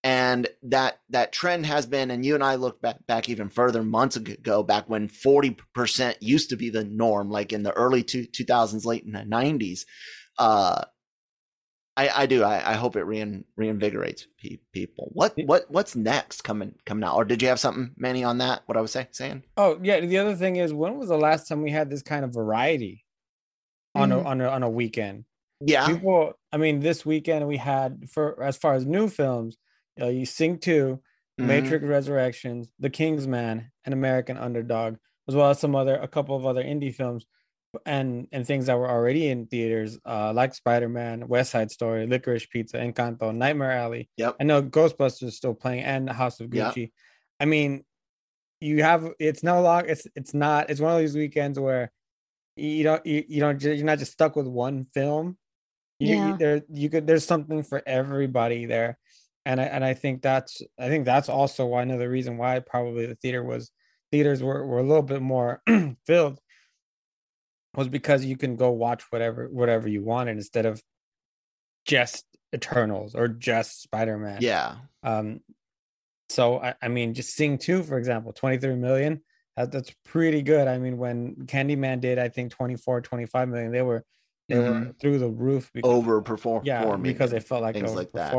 [0.03, 2.11] and that that trend has been.
[2.11, 6.21] And you and I look back back even further months ago, back when forty percent
[6.21, 9.85] used to be the norm, like in the early two two thousands, late nineties.
[10.37, 10.83] Uh,
[11.95, 12.43] I, I do.
[12.43, 15.09] I, I hope it rein, reinvigorates pe- people.
[15.13, 17.15] What what what's next coming coming out?
[17.15, 18.63] Or did you have something, Manny, on that?
[18.65, 19.43] What I was say, saying?
[19.57, 19.99] Oh yeah.
[19.99, 23.05] The other thing is, when was the last time we had this kind of variety
[23.93, 24.25] on a Mhm.
[24.25, 25.25] on a on a weekend?
[25.65, 29.57] Yeah, People, I mean, this weekend we had for as far as new films,
[30.01, 30.99] uh, you Sing Two,
[31.39, 31.45] Mhm.
[31.45, 34.95] Matrix Resurrections, The King's Man, and American Underdog.
[35.29, 37.25] as well as some other a couple of other indie films
[37.85, 42.05] and and things that were already in theaters, uh, like Spider Man, West Side Story,
[42.07, 44.09] Licorice Pizza, Encanto, Nightmare Alley.
[44.17, 44.37] Yep.
[44.39, 46.73] I know Ghostbusters is still playing, and the House of Yep.
[46.75, 46.91] Gucci.
[47.39, 47.83] I mean,
[48.61, 49.83] you have it's no long.
[49.87, 50.69] It's it's not.
[50.69, 51.91] It's one of these weekends where
[52.55, 55.37] you don't you, you don't you're not just stuck with one film.
[55.99, 56.27] You, Yeah.
[56.29, 58.97] you there you could there's something for everybody there,
[59.45, 63.05] and I and I think that's I think that's also why another reason why probably
[63.07, 63.71] the theater was
[64.11, 65.61] theaters were, were a little bit more
[66.05, 66.39] filled
[67.75, 70.81] was because you can go watch whatever whatever you wanted instead of
[71.85, 74.37] just Eternals or just Spider Man.
[74.41, 74.75] Yeah.
[75.01, 75.41] Um,
[76.29, 79.21] so I, I mean, just Sing Two, for example, 23 million.
[79.57, 80.67] That, that's pretty good.
[80.67, 84.03] I mean, when Candyman did, I think 24, 25 million, they were
[84.49, 85.69] they were through the roof.
[85.73, 86.61] Because, Overperform.
[86.65, 88.35] yeah, because they felt like they things like that.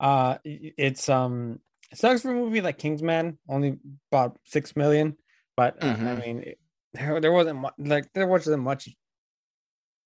[0.00, 3.78] Uh, it's um, it sucks for a movie like Kingsman, only
[4.10, 5.16] about six million,
[5.56, 6.20] but uh, I Mhm.
[6.20, 6.54] mean,
[6.94, 8.88] there there wasn't much like there wasn't much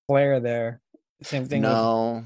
[0.07, 0.81] flair there.
[1.23, 1.61] Same thing.
[1.61, 2.25] with- No,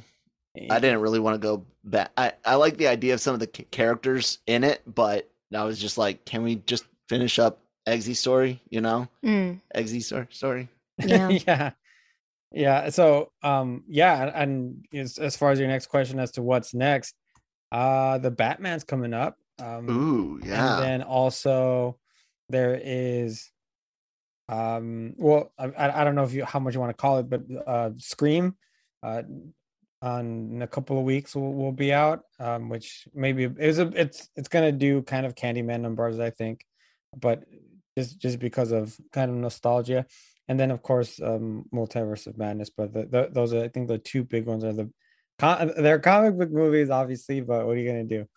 [0.70, 2.12] I didn't really want to go back.
[2.18, 5.64] I, I like the idea of some of the ca- characters in it, but I
[5.64, 8.62] was just like, can we just finish up Eggsy's story?
[8.70, 10.28] You know, Mm, Eggsy's story.
[10.32, 10.70] story?
[11.04, 11.30] Yeah.
[11.48, 11.72] yeah
[12.56, 16.72] yeah so um yeah and as, as far as your next question as to what's
[16.76, 17.16] next
[17.72, 20.76] uh the batman's coming up um Ooh, yeah.
[20.76, 21.98] and then also
[22.50, 23.50] there is
[24.54, 27.30] um well I, I don't know if you how much you want to call it
[27.30, 28.56] but uh scream
[29.02, 29.24] uh
[30.02, 33.88] on in a couple of weeks will, will be out um which maybe is a
[33.96, 36.66] it's it's gonna do kind of candyman numbers i think
[37.18, 37.44] but
[37.98, 40.06] just just because of kind of nostalgia.
[40.50, 43.88] And then of course um multiverse of madness but the, the, those are i think
[43.88, 44.90] the two big ones are the
[45.78, 48.28] they're comic book movies obviously but what are you gonna do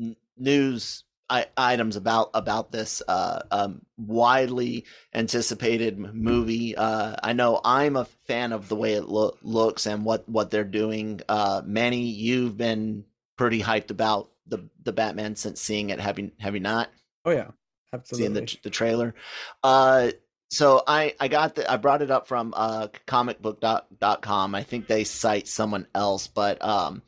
[0.00, 6.76] n- news I- items about about this uh, um, widely anticipated movie.
[6.76, 10.50] Uh, I know I'm a fan of the way it lo- looks and what what
[10.50, 11.22] they're doing.
[11.28, 13.04] Uh, Manny, you've been
[13.38, 16.00] pretty hyped about the the Batman since seeing it.
[16.00, 16.90] Have you have you not
[17.24, 17.54] oh yeah seen
[17.94, 19.14] absolutely the the trailer?
[19.62, 20.10] Uh,
[20.50, 24.54] so I I got the I brought it up from uh comicbook.com.
[24.54, 27.00] I think they cite someone else, but um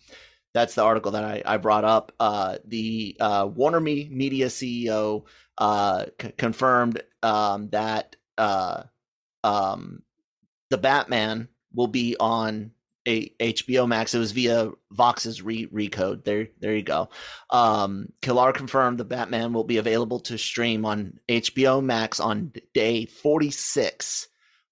[0.54, 2.12] that's the article that I, I brought up.
[2.18, 5.24] Uh, the uh, Warner Me- Media CEO
[5.58, 8.84] uh, c- confirmed um, that uh,
[9.42, 10.02] um,
[10.70, 12.70] the Batman will be on
[13.06, 14.14] a HBO Max.
[14.14, 16.24] It was via Vox's re- recode.
[16.24, 17.10] There, there you go.
[17.50, 23.06] Um, Kilar confirmed the Batman will be available to stream on HBO Max on day
[23.06, 24.28] 46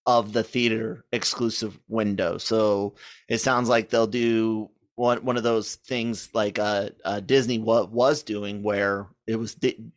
[0.06, 2.38] of the theater exclusive window.
[2.38, 2.94] So
[3.28, 4.70] it sounds like they'll do
[5.02, 9.56] one one of those things like uh, uh Disney what was doing where it was
[9.56, 9.90] di-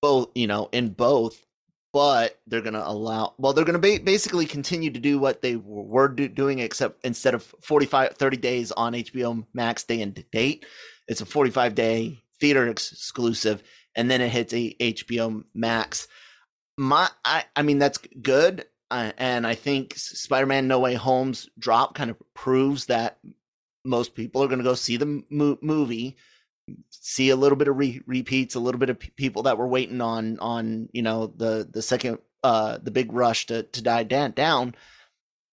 [0.00, 1.44] both you know in both
[1.92, 5.42] but they're going to allow well they're going to ba- basically continue to do what
[5.42, 10.24] they were do- doing except instead of 45 30 days on HBO Max day and
[10.32, 10.64] date
[11.08, 13.62] it's a 45 day theater ex- exclusive
[13.94, 16.08] and then it hits a HBO Max.
[16.78, 21.94] My I I mean that's good uh, and I think Spider-Man No Way Home's drop
[21.94, 23.18] kind of proves that
[23.88, 26.16] most people are going to go see the mo- movie
[26.90, 29.66] see a little bit of re- repeats a little bit of p- people that were
[29.66, 34.02] waiting on on you know the the second uh the big rush to to die
[34.02, 34.74] down down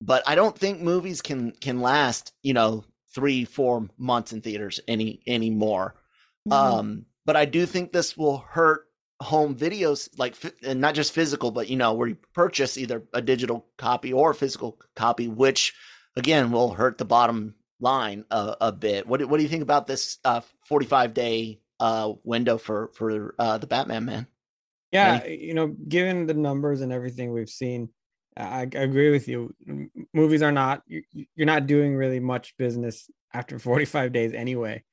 [0.01, 4.79] but i don't think movies can can last you know three four months in theaters
[4.87, 5.95] any anymore
[6.47, 6.53] Mhm.
[6.53, 8.81] um but i do think this will hurt
[9.21, 13.21] home videos like and not just physical but you know where you purchase either a
[13.21, 15.73] digital copy or a physical copy which
[16.17, 19.63] again will hurt the bottom line a, a bit what do, what do you think
[19.63, 24.27] about this uh 45 day uh window for for uh the batman man
[24.91, 27.89] Yeah, you know, given the numbers and everything we've seen,
[28.37, 29.53] I, I agree with you.
[29.67, 31.03] M- Movies are not you,
[31.35, 34.83] you're not doing really much business after 45 days anyway.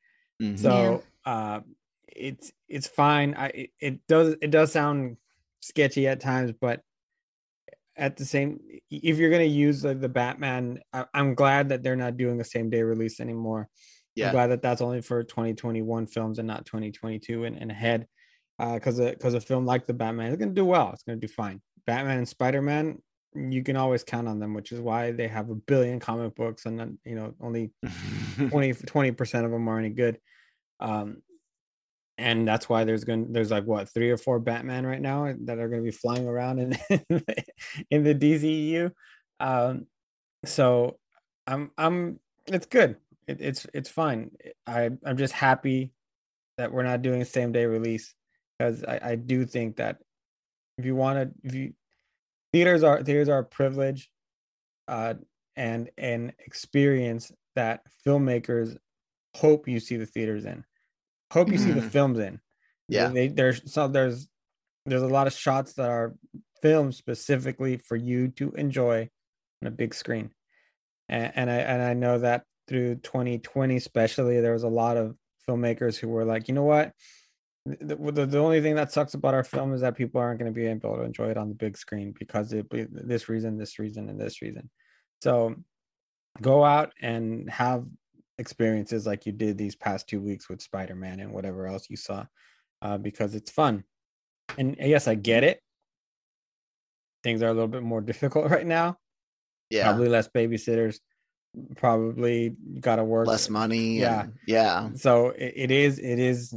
[0.40, 0.58] Mhm.
[0.58, 1.60] So uh,
[2.08, 3.34] it's it's fine.
[3.36, 5.18] I it, it does it does sound
[5.60, 6.82] sketchy at times, but
[7.96, 11.96] at the same, if you're gonna use the, the Batman, I, am glad that they're
[11.96, 13.68] not doing a same day release anymore.
[14.14, 14.26] Yeah.
[14.26, 18.06] I'm glad that that's only for 2021 films and not 2022 and, and ahead.
[18.58, 20.90] Because uh, because a, a film like the Batman is gonna do well.
[20.92, 21.60] It's gonna do fine.
[21.86, 22.98] Batman and Spider Man,
[23.34, 26.66] you can always count on them, which is why they have a billion comic books
[26.66, 27.72] and then you know only
[28.50, 30.18] 20 percent of them are any good.
[30.80, 31.22] Um,
[32.22, 35.58] and that's why there's going there's like what three or four Batman right now that
[35.58, 36.78] are going to be flying around in
[37.90, 38.92] in the DCEU.
[39.40, 39.86] Um,
[40.44, 40.98] so
[41.46, 42.96] I'm I'm it's good.
[43.26, 44.30] It, it's it's fine.
[44.66, 45.92] I I'm just happy
[46.58, 48.14] that we're not doing same day release
[48.58, 49.98] because I I do think that
[50.78, 51.72] if you want to if you
[52.52, 54.10] theaters are theaters are a privilege
[54.88, 55.14] uh
[55.56, 58.76] and an experience that filmmakers
[59.34, 60.64] hope you see the theaters in
[61.32, 61.88] hope you see the mm-hmm.
[61.88, 62.40] films in
[62.88, 64.28] yeah they, there's so there's
[64.86, 66.14] there's a lot of shots that are
[66.60, 69.08] filmed specifically for you to enjoy
[69.62, 70.30] on a big screen
[71.08, 75.16] and, and i and i know that through 2020 especially there was a lot of
[75.48, 76.92] filmmakers who were like you know what
[77.64, 80.52] the, the, the only thing that sucks about our film is that people aren't going
[80.52, 83.78] to be able to enjoy it on the big screen because it this reason, this
[83.78, 84.68] reason, and this reason.
[85.22, 85.54] So
[86.40, 87.84] go out and have
[88.38, 92.24] experiences like you did these past two weeks with Spider-Man and whatever else you saw,
[92.80, 93.84] uh, because it's fun.
[94.58, 95.60] And yes, I get it.
[97.22, 98.98] Things are a little bit more difficult right now.
[99.70, 100.98] Yeah, probably less babysitters.
[101.76, 103.98] Probably got to work less money.
[103.98, 104.90] Yeah, and, yeah.
[104.94, 105.98] So it, it is.
[105.98, 106.54] It is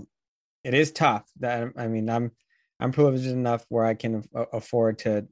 [0.64, 1.24] it is tough.
[1.40, 2.32] That I mean, I'm
[2.80, 5.28] I'm privileged enough where I can afford to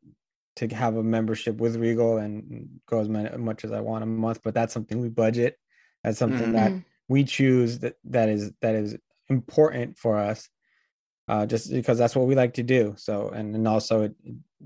[0.58, 4.42] to have a membership with Regal and go as much as I want a month.
[4.44, 5.58] But that's something we budget.
[6.04, 6.76] That's something mm-hmm.
[6.76, 8.98] that we choose that that is that is
[9.30, 10.50] important for us.
[11.30, 12.94] Uh, just because that's what we like to do.
[12.98, 14.16] So, and, and also it,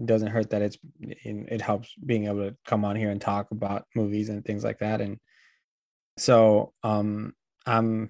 [0.05, 3.85] doesn't hurt that it's, it helps being able to come on here and talk about
[3.95, 5.01] movies and things like that.
[5.01, 5.19] And
[6.17, 7.33] so, um,
[7.65, 8.09] I'm,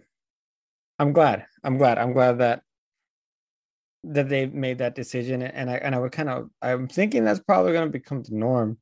[1.00, 1.46] I'm glad.
[1.64, 1.98] I'm glad.
[1.98, 2.62] I'm glad that
[4.04, 7.40] that they made that decision, and I and I would kind of I'm thinking that's
[7.40, 8.78] probably going to become the norm,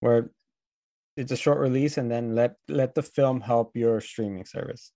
[0.00, 0.30] where
[1.16, 4.92] it's a short release and then let let the film help your streaming service.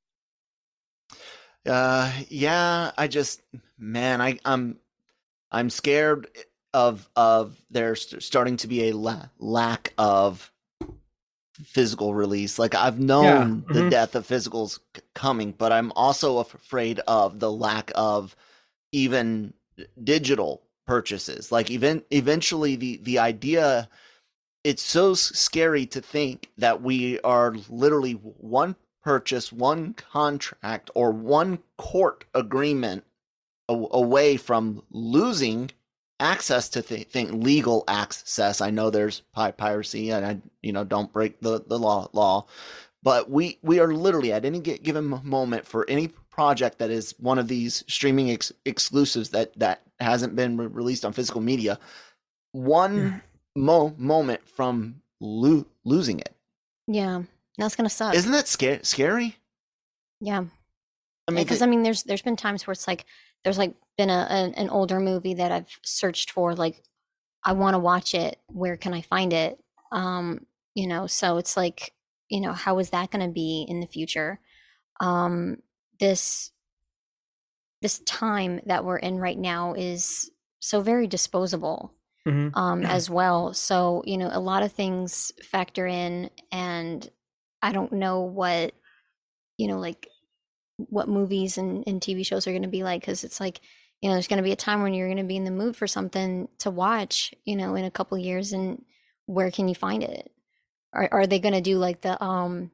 [1.67, 2.93] Uh, yeah.
[2.97, 3.43] I just
[3.79, 4.79] man, I I'm
[5.51, 6.29] I'm scared
[6.73, 10.53] of of there starting to be a la- lack of
[11.65, 12.59] physical release.
[12.59, 13.43] Like I've known yeah.
[13.45, 13.73] mm-hmm.
[13.73, 14.79] the death of physicals
[15.15, 18.37] coming, but I'm also afraid of the lack of
[18.93, 19.55] even
[20.03, 21.51] digital purchases.
[21.51, 23.89] Like even eventually the the idea
[24.67, 28.75] it's so scary to think that we are literally one
[29.05, 33.05] purchase, one contract or one court agreement
[33.69, 35.71] away from losing
[36.19, 38.61] access to th- think legal access.
[38.61, 42.47] I know there's pi- piracy, and I you know don't break the the law law,
[43.05, 47.39] but we we are literally at any given moment for any project that is one
[47.39, 51.79] of these streaming ex- exclusives that that hasn't been re- released on physical media,
[52.51, 53.17] one hmm.
[53.57, 56.35] Mo- moment from lo- losing it.
[56.87, 57.23] Yeah,
[57.59, 58.15] that's gonna suck.
[58.15, 58.81] Isn't that scary?
[58.83, 59.37] Scary?
[60.21, 60.45] Yeah.
[61.29, 63.05] I mean, because I mean, there's there's been times where it's like
[63.43, 66.83] there's like been a, a an older movie that I've searched for like
[67.45, 68.39] I want to watch it.
[68.49, 69.59] Where can I find it?
[69.93, 71.93] Um, you know, so it's like,
[72.29, 74.41] you know, how is that going to be in the future?
[75.01, 75.63] Um,
[75.99, 76.51] this
[77.83, 81.93] this time that we're in right now is so very disposable
[82.27, 82.59] mm-hmm.
[82.59, 83.55] um, as well.
[83.55, 87.09] So, you know, a lot of things factor in, and
[87.63, 88.75] I don't know what,
[89.57, 90.09] you know, like
[90.77, 93.61] what movies and, and TV shows are going to be like because it's like
[94.01, 95.51] you know there's going to be a time when you're going to be in the
[95.51, 98.85] mood for something to watch you know in a couple years and
[99.27, 100.31] where can you find it
[100.93, 102.71] are, are they going to do like the um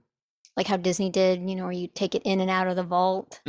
[0.57, 2.83] like how disney did you know where you take it in and out of the
[2.83, 3.41] vault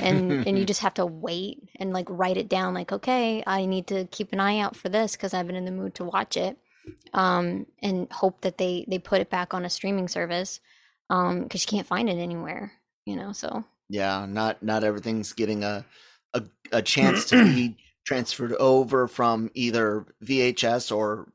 [0.00, 3.64] and and you just have to wait and like write it down like okay i
[3.66, 6.04] need to keep an eye out for this because i've been in the mood to
[6.04, 6.56] watch it
[7.14, 10.60] um and hope that they they put it back on a streaming service
[11.10, 12.72] um because you can't find it anywhere
[13.06, 13.64] you know so.
[13.88, 15.84] Yeah, not not everything's getting a
[16.34, 16.42] a,
[16.72, 21.30] a chance to be transferred over from either VHS or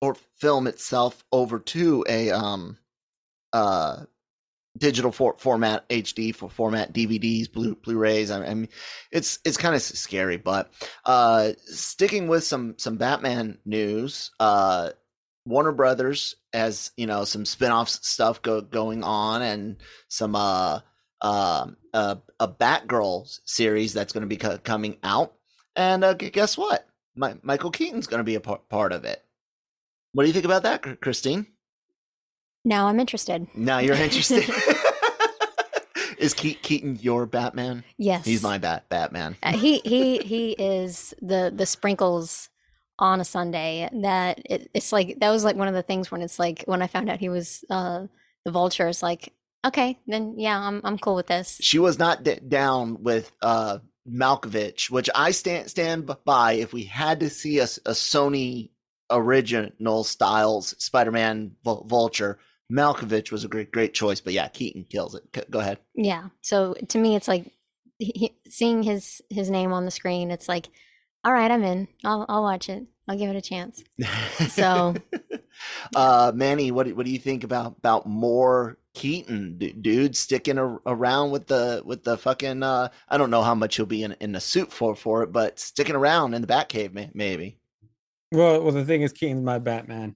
[0.00, 2.78] or film itself over to a um
[3.52, 4.04] uh
[4.76, 8.30] digital for, format HD for format DVDs, Blu Blu-rays.
[8.30, 8.68] I, I mean,
[9.10, 10.70] it's it's kind of scary, but
[11.04, 14.90] uh, sticking with some some Batman news, uh,
[15.44, 19.76] Warner Brothers has you know some spin-off stuff go, going on and
[20.08, 20.80] some uh
[21.20, 25.34] um, a, a Batgirl series that's going to be co- coming out.
[25.76, 26.86] And uh, guess what?
[27.14, 29.22] My, Michael Keaton's going to be a par- part of it.
[30.12, 31.46] What do you think about that, Christine?
[32.64, 33.46] Now I'm interested.
[33.54, 34.44] Now you're interested.
[36.18, 37.84] is Ke- Keaton your Batman?
[37.98, 39.36] Yes, he's my bat Batman.
[39.42, 42.48] uh, he he he is the the sprinkles
[42.98, 43.88] on a sundae.
[44.02, 46.82] That it, it's like that was like one of the things when it's like when
[46.82, 48.06] I found out he was uh
[48.44, 48.88] the Vulture.
[48.88, 49.32] It's like
[49.64, 51.58] okay, then yeah, I'm I'm cool with this.
[51.62, 56.52] She was not d- down with uh Malkovich, which I stand stand by.
[56.52, 58.70] If we had to see a, a Sony
[59.10, 62.38] original styles Spider-Man Vulture,
[62.70, 64.20] Malkovich was a great great choice.
[64.20, 65.50] But yeah, Keaton kills it.
[65.50, 65.78] Go ahead.
[65.94, 66.28] Yeah.
[66.42, 67.52] So to me, it's like
[67.98, 70.30] he, seeing his his name on the screen.
[70.30, 70.68] It's like,
[71.24, 71.88] all right, I'm in.
[72.04, 72.86] I'll I'll watch it.
[73.08, 73.82] I'll give it a chance.
[74.50, 74.94] So,
[75.96, 81.30] uh, Manny, what what do you think about about more Keaton, dude, sticking a, around
[81.30, 82.62] with the with the fucking?
[82.62, 85.32] Uh, I don't know how much he'll be in in the suit for for it,
[85.32, 87.58] but sticking around in the Batcave, maybe.
[88.32, 90.14] Well, well, the thing is, Keaton's my Batman.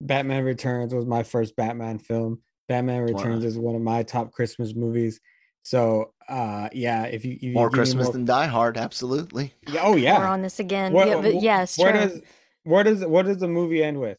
[0.00, 2.40] Batman Returns was my first Batman film.
[2.68, 3.48] Batman Returns wow.
[3.48, 5.20] is one of my top Christmas movies.
[5.62, 8.12] So, uh, yeah, if you, if you more Christmas more...
[8.12, 9.52] than Die Hard, absolutely.
[9.68, 10.92] Yeah, oh yeah, we're on this again.
[10.92, 12.20] What, yeah, but yes, where does
[12.62, 14.18] where does what does the movie end with?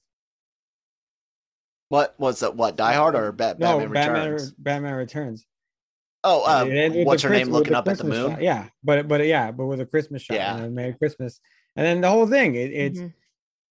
[1.89, 2.55] What was that?
[2.55, 4.51] What Die Hard or Bat- no, Batman Batman, Returns?
[4.57, 5.45] Batman Returns.
[6.23, 6.65] Oh, uh,
[7.05, 8.32] what's her name looking up at the moon?
[8.32, 8.41] Shot.
[8.41, 10.36] Yeah, but but yeah, but with a Christmas shot.
[10.36, 11.39] Yeah, and Merry Christmas,
[11.78, 12.55] and then the whole thing.
[12.55, 13.07] It, it's mm-hmm.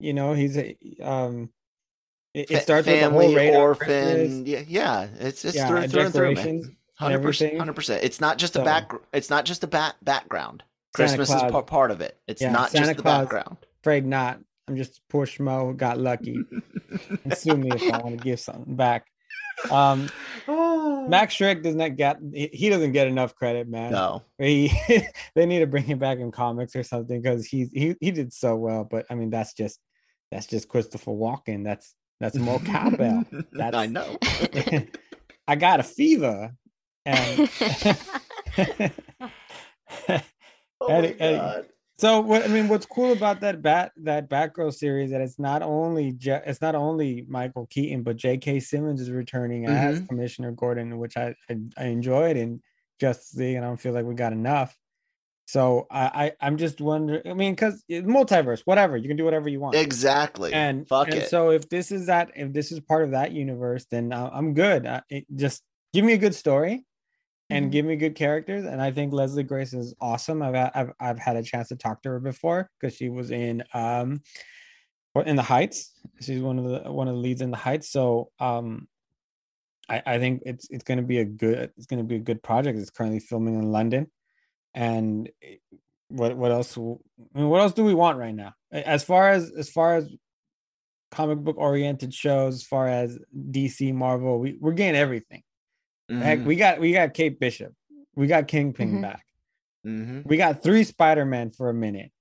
[0.00, 1.50] you know he's a um.
[2.36, 4.44] It, it starts family, with orphan.
[4.44, 6.76] Yeah, yeah, it's it's yeah, through, through and through, man.
[6.96, 8.04] Hundred percent, hundred percent.
[8.04, 8.92] It's not just a so, back.
[9.14, 10.62] It's not just a back background.
[10.92, 12.18] Christmas is part, part of it.
[12.28, 13.56] It's yeah, not Santa just the Claus, background.
[13.80, 14.38] Afraid not.
[14.68, 16.38] I'm just a poor schmo got lucky.
[17.24, 19.06] and sue me if I want to give something back.
[19.70, 20.10] Um,
[20.46, 21.06] oh.
[21.08, 23.92] Max Shreck does not get he doesn't get enough credit, man.
[23.92, 24.70] No, he
[25.34, 28.34] they need to bring him back in comics or something because he's he he did
[28.34, 28.84] so well.
[28.84, 29.80] But I mean, that's just
[30.30, 31.64] that's just Christopher Walken.
[31.64, 33.24] That's that's more cowbell.
[33.52, 34.18] That's I know.
[35.48, 36.52] I got a fever,
[37.04, 37.50] and
[40.80, 41.66] oh and, and,
[41.98, 45.62] so what I mean, what's cool about that bat that Batgirl series that it's not
[45.62, 48.60] only Je- it's not only Michael Keaton, but J.K.
[48.60, 49.74] Simmons is returning mm-hmm.
[49.74, 52.60] as Commissioner Gordon, which I, I, I enjoyed, and
[53.00, 54.76] Justice League, and I don't feel like we got enough.
[55.46, 57.22] So I, I am just wondering.
[57.24, 59.76] I mean, because multiverse, whatever you can do whatever you want.
[59.76, 60.52] Exactly.
[60.52, 61.30] And fuck and it.
[61.30, 64.86] So if this is that, if this is part of that universe, then I'm good.
[64.86, 65.02] I,
[65.36, 66.84] just give me a good story
[67.48, 67.70] and mm-hmm.
[67.70, 68.64] give me good characters.
[68.64, 70.42] And I think Leslie Grace is awesome.
[70.42, 73.62] I've I've I've had a chance to talk to her before because she was in
[73.72, 74.22] um
[75.24, 75.92] in the Heights.
[76.20, 77.88] She's one of the one of the leads in the Heights.
[77.88, 78.88] So um
[79.88, 82.78] I, I think it's it's gonna be a good it's gonna be a good project.
[82.78, 84.10] It's currently filming in London.
[84.76, 85.28] And
[86.08, 86.80] what what else I
[87.34, 88.52] mean, what else do we want right now?
[88.70, 90.08] As far as as far as
[91.10, 95.42] comic book oriented shows, as far as DC Marvel, we, we're getting everything.
[96.10, 96.22] Mm-hmm.
[96.22, 97.72] Heck, we got we got Kate Bishop,
[98.14, 99.00] we got Kingpin mm-hmm.
[99.00, 99.24] back,
[99.84, 100.20] mm-hmm.
[100.24, 102.12] we got three Spider Man for a minute.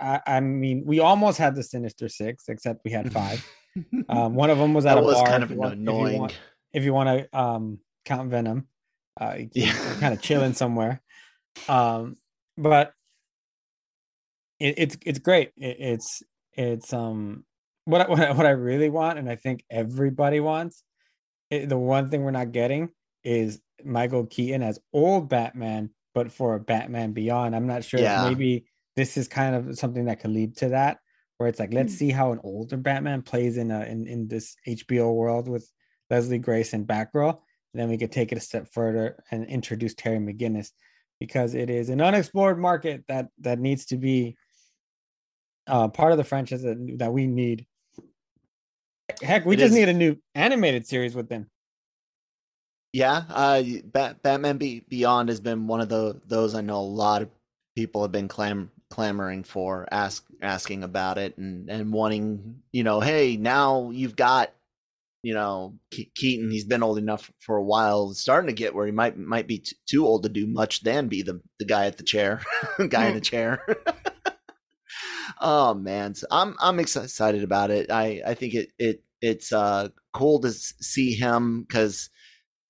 [0.00, 3.46] I, I, mean, we almost had the Sinister Six, except we had five.
[4.08, 5.26] um, one of them was at that a was bar.
[5.26, 6.30] kind of annoying.
[6.72, 8.66] If you want, to um, count Venom,
[9.20, 9.72] uh, yeah.
[10.00, 11.02] kind of chilling somewhere.
[11.68, 12.16] Um,
[12.56, 12.92] but
[14.60, 15.52] it, it's it's great.
[15.56, 16.22] It, it's
[16.54, 17.44] it's um
[17.84, 20.82] what what what I really want, and I think everybody wants
[21.50, 22.90] it, the one thing we're not getting
[23.24, 27.54] is Michael Keaton as old Batman, but for Batman Beyond.
[27.54, 28.00] I'm not sure.
[28.00, 28.28] Yeah.
[28.28, 30.98] Maybe this is kind of something that could lead to that,
[31.36, 31.98] where it's like, let's mm.
[31.98, 35.70] see how an older Batman plays in a in, in this HBO world with
[36.10, 37.38] Leslie Grace and Batgirl.
[37.74, 40.70] And then we could take it a step further and introduce Terry McGinnis
[41.20, 44.36] because it is an unexplored market that that needs to be
[45.66, 47.66] uh, part of the franchise that, that we need
[49.22, 49.78] Heck, we it just is.
[49.78, 51.48] need a new animated series with them.
[52.92, 56.80] Yeah, uh, Bat- Batman Be- Beyond has been one of the those I know a
[56.80, 57.28] lot of
[57.74, 63.00] people have been clam- clamoring for, ask asking about it, and and wanting, you know,
[63.00, 64.52] hey, now you've got,
[65.26, 66.52] you know, Keaton.
[66.52, 69.58] He's been old enough for a while, starting to get where he might might be
[69.58, 72.42] t- too old to do much than be the the guy at the chair,
[72.88, 73.60] guy in the chair.
[75.40, 77.90] oh man, so I'm I'm excited about it.
[77.90, 82.08] I I think it it it's uh cool to see him because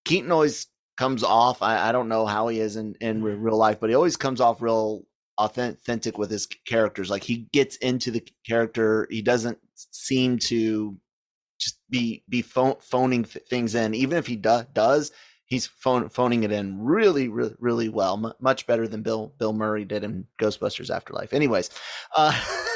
[0.07, 1.61] Keaton always comes off.
[1.61, 4.41] I, I don't know how he is in in real life, but he always comes
[4.41, 5.03] off real
[5.37, 7.11] authentic with his characters.
[7.11, 9.07] Like he gets into the character.
[9.11, 10.97] He doesn't seem to
[11.59, 13.95] just be be phone, phoning things in.
[13.95, 15.13] Even if he do, does,
[15.47, 19.53] he's phone, phoning it in really, really, really well, M- much better than Bill Bill
[19.53, 21.33] Murray did in Ghostbusters Afterlife.
[21.33, 21.71] Anyways,
[22.17, 22.33] uh,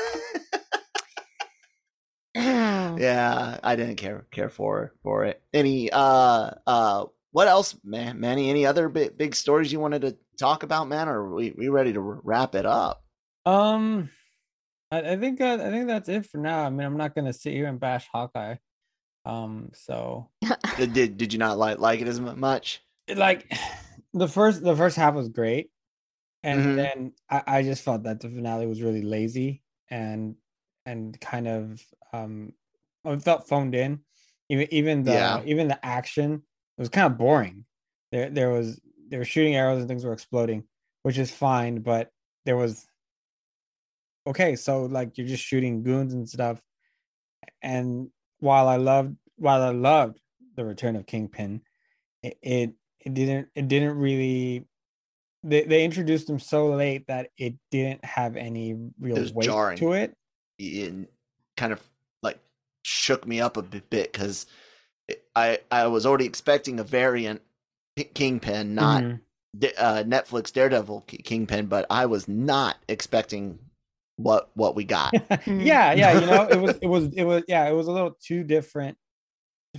[3.01, 5.43] Yeah, I didn't care care for for it.
[5.53, 8.21] Any uh uh what else, man?
[8.21, 11.09] Manny, any other big big stories you wanted to talk about, man?
[11.09, 13.03] Or are we we ready to wrap it up?
[13.47, 14.11] Um,
[14.91, 16.65] I, I think uh, I think that's it for now.
[16.65, 18.57] I mean, I'm not gonna sit here and bash Hawkeye.
[19.25, 20.31] Um, so
[20.77, 22.83] did, did did you not like like it as much?
[23.15, 23.51] Like
[24.13, 25.71] the first the first half was great,
[26.43, 26.77] and Mhm.
[26.77, 30.37] then I, I just felt that the finale was really lazy and
[30.87, 32.55] and kind of um
[33.05, 34.01] it felt phoned in.
[34.49, 35.43] Even even the Yeah.
[35.47, 36.45] even the action
[36.79, 37.67] was kind of boring.
[38.13, 40.69] There there was they were shooting arrows and things were exploding,
[41.03, 42.13] which is fine, but
[42.47, 42.87] there was
[44.27, 46.63] okay, so like you're just shooting goons and stuff.
[47.63, 48.11] And
[48.41, 50.21] while I loved while I loved
[50.57, 51.63] the return of Kingpin,
[52.23, 54.67] it it, it didn't it didn't really
[55.43, 59.79] they, they introduced him so late that it didn't have any real weight jarring.
[59.79, 60.15] to it.
[60.59, 61.09] it
[61.57, 61.81] kind of
[62.23, 62.39] like
[62.83, 64.47] shook me up a bit because
[65.35, 67.43] I I was already expecting a variant
[68.15, 69.21] Kingpin, not Mhm.
[69.77, 73.59] Uh, Netflix Daredevil Kingpin, but I was not expecting
[74.23, 75.13] what what we got.
[75.41, 75.65] Mm.
[75.65, 78.17] yeah, yeah, you know, it was it was it was yeah, it was a little
[78.23, 78.99] too different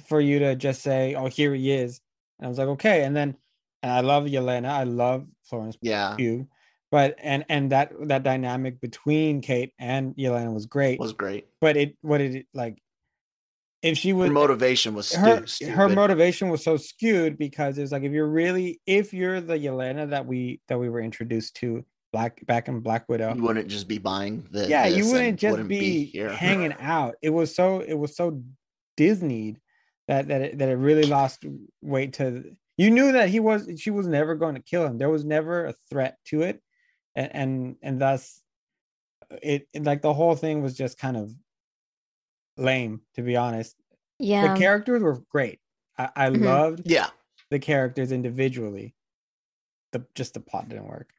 [0.08, 2.02] for you to just say, "Oh, here he is,"
[2.40, 3.36] and I was like, "Okay," and then
[3.84, 6.48] and I love Yelena, I love Florence yeah, Pugh,
[6.92, 11.48] but and and that that dynamic between Kate and Yelena was great, was great.
[11.60, 12.82] but it what it like
[13.82, 15.74] if she Her was motivation was her stupid.
[15.74, 20.10] her motivation was so skewed because it's like if you're really if you're the Yelena
[20.12, 23.88] that we that we were introduced to black back in Black Widow, you wouldn't just
[23.88, 26.30] be buying the yeah, you wouldn't just wouldn't be, here.
[26.34, 27.16] hanging out.
[27.22, 28.44] It was so it was so
[28.98, 29.58] Disneyed
[30.08, 31.46] that that it, that it really lost
[31.82, 32.56] weight to.
[32.78, 34.98] You knew that he was she was never going to kill him.
[34.98, 36.62] There was never a threat to it,
[37.16, 38.42] and and, and thus
[39.42, 41.32] it, it like the whole thing was just kind of
[42.58, 43.76] lame to be honest.
[44.20, 44.54] Yeah.
[44.54, 45.60] The characters were great.
[45.98, 46.44] I, I Mhm.
[46.44, 47.10] loved yeah,
[47.50, 48.94] the characters individually.
[49.94, 51.14] The just the plot didn't work.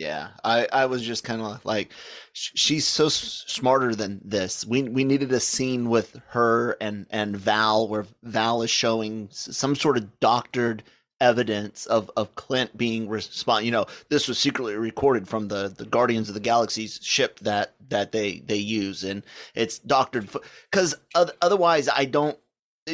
[0.00, 1.92] Yeah, I I was just kind of like,
[2.32, 4.64] she's so s- smarter than this.
[4.64, 9.76] We we needed a scene with her and and Val where Val is showing some
[9.76, 10.82] sort of doctored
[11.20, 13.66] evidence of of Clint being respond.
[13.66, 17.74] You know, this was secretly recorded from the the Guardians of the Galaxy's ship that
[17.90, 19.22] that they they use, and
[19.54, 20.30] it's doctored
[20.70, 20.94] because
[21.42, 22.38] otherwise I don't.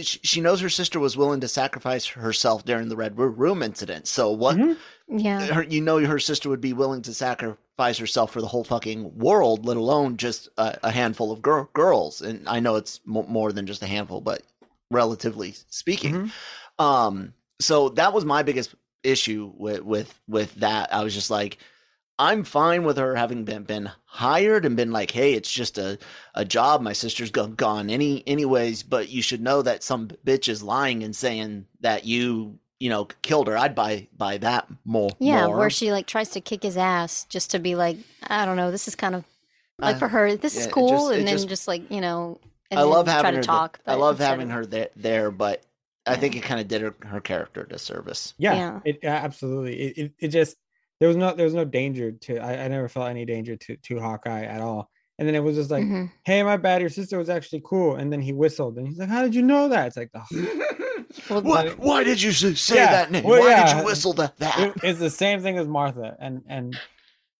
[0.03, 4.07] She knows her sister was willing to sacrifice herself during the Red Room incident.
[4.09, 4.57] So what?
[4.57, 4.77] Mhm.
[5.09, 5.47] yeah.
[5.47, 9.17] her, you know her sister would be willing to sacrifice herself for the whole fucking
[9.19, 12.21] world, let alone just a, a handful of gir- girls.
[12.23, 14.43] And I know it's mo- more than just a handful, but
[14.91, 16.15] relatively speaking,
[16.79, 16.85] Mhm.
[16.85, 20.93] um, so that was my biggest issue with with with that.
[20.93, 21.59] I was just like,
[22.19, 25.99] I'm fine with her having been been hired and been like, hey, it's just a
[26.35, 26.81] a job.
[26.81, 31.03] My sister's gone gone any anyways, but you should know that some bitch is lying
[31.03, 33.57] and saying that you you know killed her.
[33.59, 35.11] I'd buy buy that more.
[35.19, 35.59] Yeah, more.
[35.59, 38.71] where she like tries to kick his ass just to be like, I don't know,
[38.71, 39.25] this is kind of
[39.79, 42.01] like I- for her, this yeah, is cool, just- and then just- just, like you
[42.01, 42.41] know,
[42.71, 43.43] and I then love try having to her.
[43.43, 43.79] talk.
[43.87, 45.63] I love having of- her there, there, but
[46.07, 48.33] I think it kind of did her, her character a disservice.
[48.39, 48.81] Yeah, Yeah.
[48.85, 49.75] it absolutely.
[49.83, 50.57] It, it it just
[51.01, 53.77] there was no there was no danger to I, I never felt any danger to
[53.77, 54.91] to Hawkeye at all.
[55.19, 56.11] And then it was just like, Mhm.
[56.25, 57.97] hey, my bad, your sister was actually cool.
[57.97, 59.87] And then he whistled, and he's like, how did you know that?
[59.87, 60.25] It's like, oh,
[61.31, 61.79] Well, What?
[61.79, 63.25] Why did you say Yeah, that name?
[63.25, 64.37] well, Why did you whistle that?
[64.39, 64.59] that?
[64.61, 66.17] it- it's the same thing as Martha.
[66.21, 66.79] And and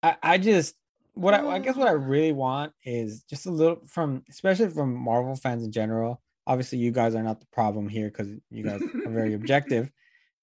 [0.03, 0.75] I I just
[1.15, 4.95] what I, I guess what I really want is just a little from especially from
[4.95, 6.23] Marvel fans in general.
[6.47, 9.91] Obviously, you guys are not the problem here because you guys are very objective.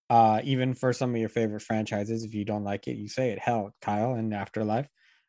[0.09, 3.31] Uh, even for some of your favorite franchises, if you don't like it, you say
[3.31, 3.39] it.
[3.39, 4.87] Hell, Kyle and Afterlife.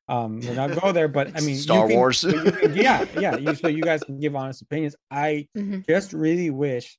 [0.09, 2.22] Um, we're not go there, but I mean, you Star can- Wars.
[2.25, 3.37] but you can- yeah, yeah.
[3.37, 4.95] You, so you guys can give honest opinions.
[5.11, 5.87] I Mhm.
[5.87, 6.99] just really wish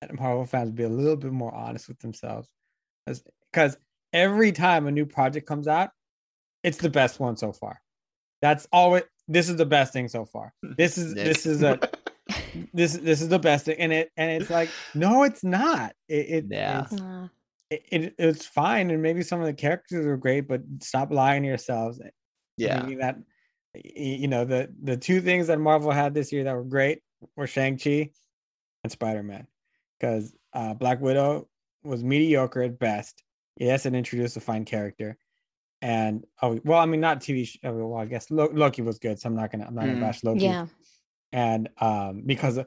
[0.00, 2.48] that Marvel fans would be a little bit more honest with themselves,
[3.06, 3.76] because
[4.14, 5.90] every time a new project comes out,
[6.62, 7.82] it's the best one so far.
[8.40, 10.54] That's always this is the best thing so far.
[10.62, 11.24] This is Nick.
[11.26, 11.78] this is a
[12.74, 15.94] this this is the best thing, and it and it's like no, it's not.
[16.08, 16.82] It, it Yeah.
[16.82, 17.28] it's, Uh,
[17.70, 21.42] it, it it's fine, and maybe some of the characters are great, but stop lying
[21.42, 22.00] to yourselves.
[22.56, 23.16] yeah, thinking that
[23.84, 27.00] you know the the two things that Marvel had this year that were great
[27.36, 28.10] were Shang Chi
[28.82, 29.46] and Spider Man,
[29.98, 31.48] because uh, Black Widow
[31.84, 33.22] was mediocre at best.
[33.56, 35.16] Yes, it introduced a fine character,
[35.80, 37.46] and oh well, I mean not TV.
[37.46, 39.94] Sh- uh, well, I guess Loki was good, so I'm not gonna I'm not gonna
[39.94, 40.00] Mm.
[40.00, 40.40] bash Loki.
[40.40, 40.66] yeah.
[41.32, 42.58] And um because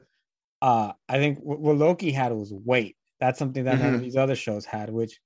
[0.62, 2.96] uh I think what Loki had was weight.
[3.20, 4.04] That's something that none of Mhm.
[4.04, 4.90] these other shows had.
[4.90, 5.20] Which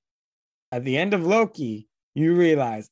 [0.73, 2.91] at the end of Loki, you realize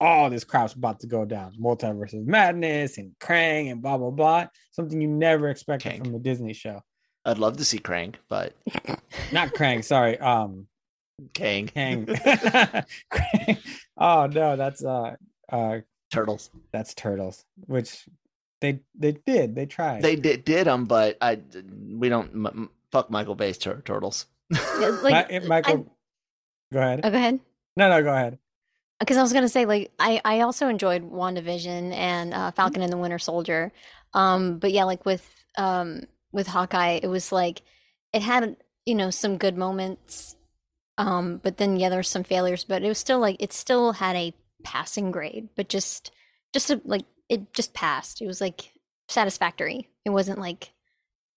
[0.00, 1.54] all this crap's about to go down.
[1.60, 4.46] Multiverse of Madness and Krang and blah blah blah.
[4.72, 6.04] Something you never expected Krang.
[6.04, 6.82] from a Disney show.
[7.24, 8.54] I'd love to see Krang, but
[9.32, 10.18] Not Krang, sorry.
[10.18, 10.66] Um
[11.34, 12.06] Kang, Kang.
[13.10, 13.58] Krang.
[13.96, 15.16] Oh no, that's uh
[15.50, 15.78] uh
[16.12, 16.50] turtles.
[16.72, 18.06] that's turtles, which
[18.60, 19.54] they they did.
[19.54, 20.02] They tried.
[20.02, 21.40] They did did them, but I
[21.88, 24.26] we don't m- m- fuck Michael Bay's tur- turtles.
[24.50, 25.92] Yeah, like Mi- Michael
[26.72, 27.00] Go ahead.
[27.04, 27.40] oh, go ahead.
[27.76, 28.38] No, no, go ahead.
[28.98, 32.92] because I was gonna say like I I also enjoyed WandaVision and uh, Falcon and
[32.92, 33.72] the Winter Soldier,
[34.14, 35.28] um, but yeah, like with
[35.58, 36.02] um
[36.32, 37.62] with Hawkeye, it was like
[38.12, 40.36] it had you know some good moments,
[40.98, 44.16] um, but then yeah, there's some failures, but it was still like it still had
[44.16, 44.32] a
[44.64, 46.10] passing grade, but just
[46.54, 48.20] just a, like it just passed.
[48.22, 48.72] It was like
[49.08, 49.88] satisfactory.
[50.04, 50.72] It wasn't like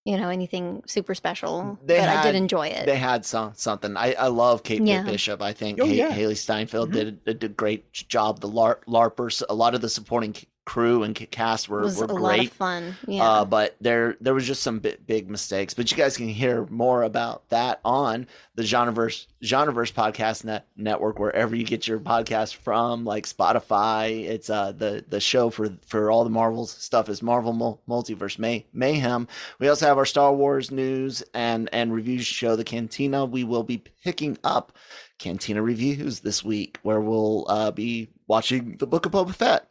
[0.05, 2.85] you know anything super special, They but I did enjoy it.
[2.85, 3.95] They had some something.
[3.97, 5.03] I, I love Kate Yeah.
[5.03, 5.41] Bishop.
[5.41, 6.11] I think Oh, Ha- yeah.
[6.11, 6.93] Hailee Steinfeld Mhm.
[6.93, 8.39] did, did a great job.
[8.39, 12.53] The LARP, LARPers, a lot of the supporting c- crew and cast were, were great.
[12.53, 12.95] fun.
[13.07, 13.23] Yeah.
[13.23, 15.73] Uh, but there there was just some big, big mistakes.
[15.73, 21.17] But you guys can hear more about that on the Genreverse Genreverse podcast net, network
[21.17, 24.25] wherever you get your podcast from, like Spotify.
[24.25, 28.37] It's uh the the show for for all the Marvels stuff is Marvel Mul- Multiverse
[28.37, 29.27] May- Mayhem.
[29.57, 33.25] We also have our Star Wars news and and reviews show, the Cantina.
[33.25, 34.73] We will be picking up
[35.17, 39.65] Cantina reviews this week, where we'll uh, be watching the Book of Boba Fett.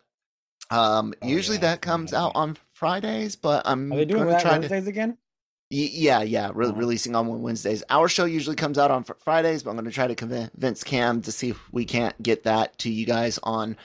[0.70, 4.40] Um, Oh, usually yeah, that comes out on Fridays, but I'm Are they doing that
[4.42, 4.58] try to.
[4.60, 5.16] Wednesdays again?
[5.70, 6.72] Y- Yeah, yeah, re- Oh.
[6.72, 7.82] releasing on Wednesdays.
[7.90, 10.82] Our show usually comes out on fr- Fridays, but I'm going to try to convince
[10.84, 13.76] Cam to see if we can't get that to you guys on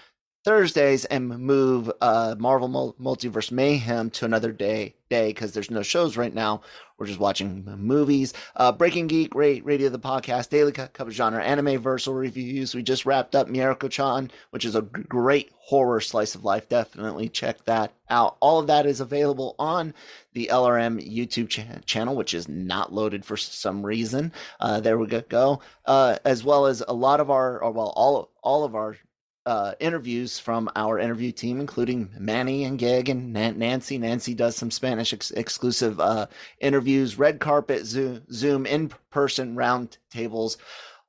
[0.43, 5.83] Thursdays and move uh, Marvel Mul- Multiverse Mayhem to another day day because there's no
[5.83, 6.61] shows right now.
[6.97, 8.33] We're just watching movies.
[8.55, 12.73] Uh, Breaking Geek, Ra- Radio the Podcast, Daily Co- Cover Genre, Anime Versal Reviews.
[12.73, 16.67] We just wrapped up Mieruko-chan, which is a great horror slice of life.
[16.67, 18.37] Definitely check that out.
[18.39, 19.93] All of that is available on
[20.33, 24.31] the LRM YouTube cha- channel, which is not loaded for some reason.
[24.59, 25.61] Uh, there we go.
[25.85, 28.97] Uh, as well as a lot of our, or well, all all of our
[29.45, 33.97] uh, interviews from our interview team, including Manny and Gig and Nan- Nancy.
[33.97, 36.27] Nancy does some Spanish ex- exclusive uh,
[36.59, 40.57] interviews, red carpet, Zoom, Zoom in person round tables,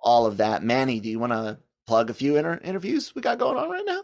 [0.01, 0.63] all of that.
[0.63, 3.85] Manny, do you want to plug a few inter- interviews we got going on right
[3.87, 4.03] now?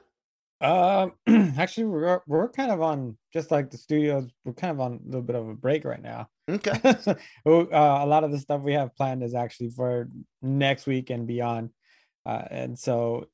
[0.63, 1.13] Um,
[1.59, 4.31] actually, we're we're kind of on just like the studios.
[4.45, 6.29] We're kind of on a little bit of a break right now.
[6.49, 6.73] Okay.
[7.47, 10.09] Uh, a lot of the stuff we have planned is actually for
[10.43, 11.71] next week and beyond.
[12.27, 13.27] Uh, and so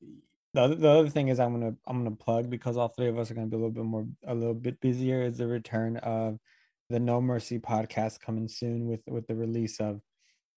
[0.57, 3.19] the other, the other thing is I'm gonna I'm gonna plug because all three of
[3.19, 5.21] us are gonna be a little bit more a little bit busier.
[5.21, 6.39] Is the return of
[6.89, 10.01] the No Mercy podcast coming soon with with the release of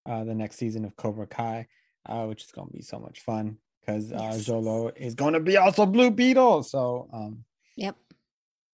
[0.09, 1.67] uh, the next season of Cobra Kai,
[2.09, 4.45] uh, which is gonna be so much fun because uh, Yes.
[4.47, 6.63] Xolo is gonna be also Blue Beetle.
[6.63, 7.45] So um,
[7.77, 7.95] Yep.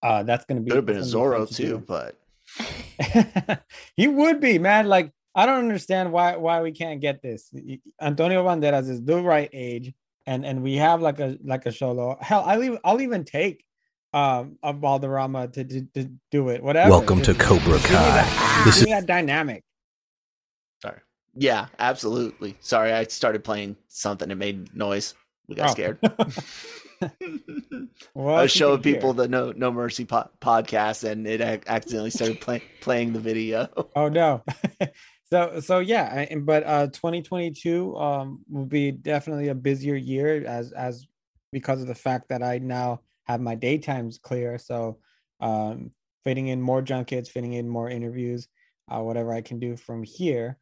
[0.02, 1.78] uh, that's gonna be Could have been a that's gonna be fun Zorro to too,
[1.78, 1.84] do.
[1.86, 3.60] but
[3.96, 4.86] he would be man.
[4.88, 7.52] Like I don't understand why why we can't get this.
[8.00, 9.92] Antonio Banderas is the right age,
[10.28, 12.22] and and we have like a like a Xolo.
[12.22, 13.64] Hell, I'll even I'll even take
[14.12, 16.62] um a Balderrama to, to to do it.
[16.62, 16.90] Whatever.
[16.90, 18.56] Welcome to Cobra give that- Kai.
[18.58, 19.64] give This is that dynamic.
[20.82, 21.00] sorry.
[21.34, 22.56] Yeah, absolutely.
[22.60, 24.30] Sorry, I started playing something.
[24.30, 25.14] It made noise.
[25.48, 25.72] We got Oh.
[25.72, 25.98] scared.
[28.14, 28.94] Well, I was showing can hear.
[29.00, 33.20] people the No No Mercy po- podcast, and it ac- accidentally started play- playing the
[33.20, 33.68] video.
[33.94, 34.42] Oh no.
[35.32, 40.72] so so yeah, I- but uh 2022 um will be definitely a busier year as
[40.72, 41.06] as
[41.52, 44.58] because of the fact that I now have my daytimes clear.
[44.58, 44.98] So
[45.40, 45.90] um
[46.24, 48.48] fitting in more junkets, fitting in more interviews,
[48.90, 50.58] uh whatever I can do from here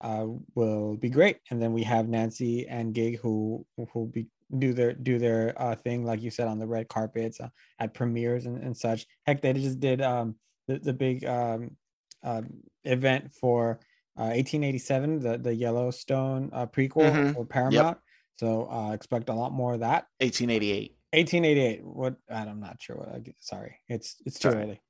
[0.00, 1.38] uh will be great.
[1.50, 4.26] And then we have Nancy and Gig who who be
[4.58, 7.48] do their do their uh thing like you said on the red carpets uh,
[7.78, 9.06] at premieres and, and such.
[9.26, 10.34] Heck, they just did um
[10.68, 11.76] the, the big um
[12.22, 12.48] um,
[12.84, 13.80] event for
[14.20, 17.34] uh, 1887, the the Yellowstone uh, prequel Mhm.
[17.34, 17.98] for Paramount.
[18.36, 20.06] So uh, expect a lot more of that.
[20.20, 20.96] 1888.
[21.12, 21.84] 1888.
[21.84, 23.08] What I'm not sure what.
[23.08, 24.62] I, sorry, it's it's too Sorry.
[24.62, 24.80] early.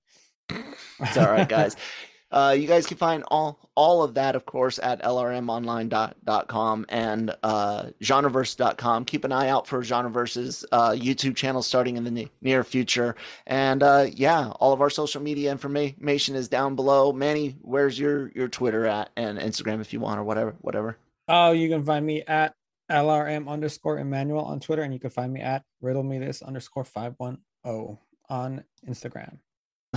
[1.01, 1.76] It's all right, guys.
[2.31, 7.85] Uh, you guys can find all all of that, of course, at lrmonline.com and uh,
[8.03, 9.05] genreverse.com.
[9.05, 13.16] Keep an eye out for Genreverse's uh, YouTube channel starting in the ne- near future.
[13.47, 17.12] And uh, yeah, all of our social media information is down below.
[17.12, 20.99] Manny, where's your your Twitter at and Instagram if you want or whatever, whatever.
[21.28, 22.55] Oh, you can find me at
[22.91, 26.85] lrm underscore Emmanuel on Twitter, and you can find me at riddle me this underscore
[26.85, 29.39] five one zero on Instagram.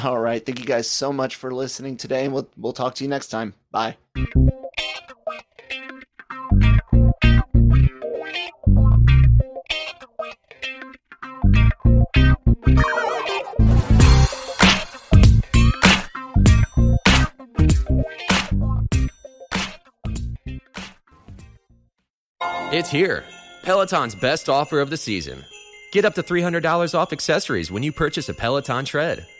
[0.01, 0.43] All right.
[0.43, 3.53] Thank you guys so much for listening today, we'll, we'll talk to you next time.
[3.71, 3.97] Bye.
[22.75, 23.23] It's here.
[23.61, 25.45] Peloton's best offer of the season.
[25.91, 29.27] Get up to $300 off accessories when you purchase a Peloton tread.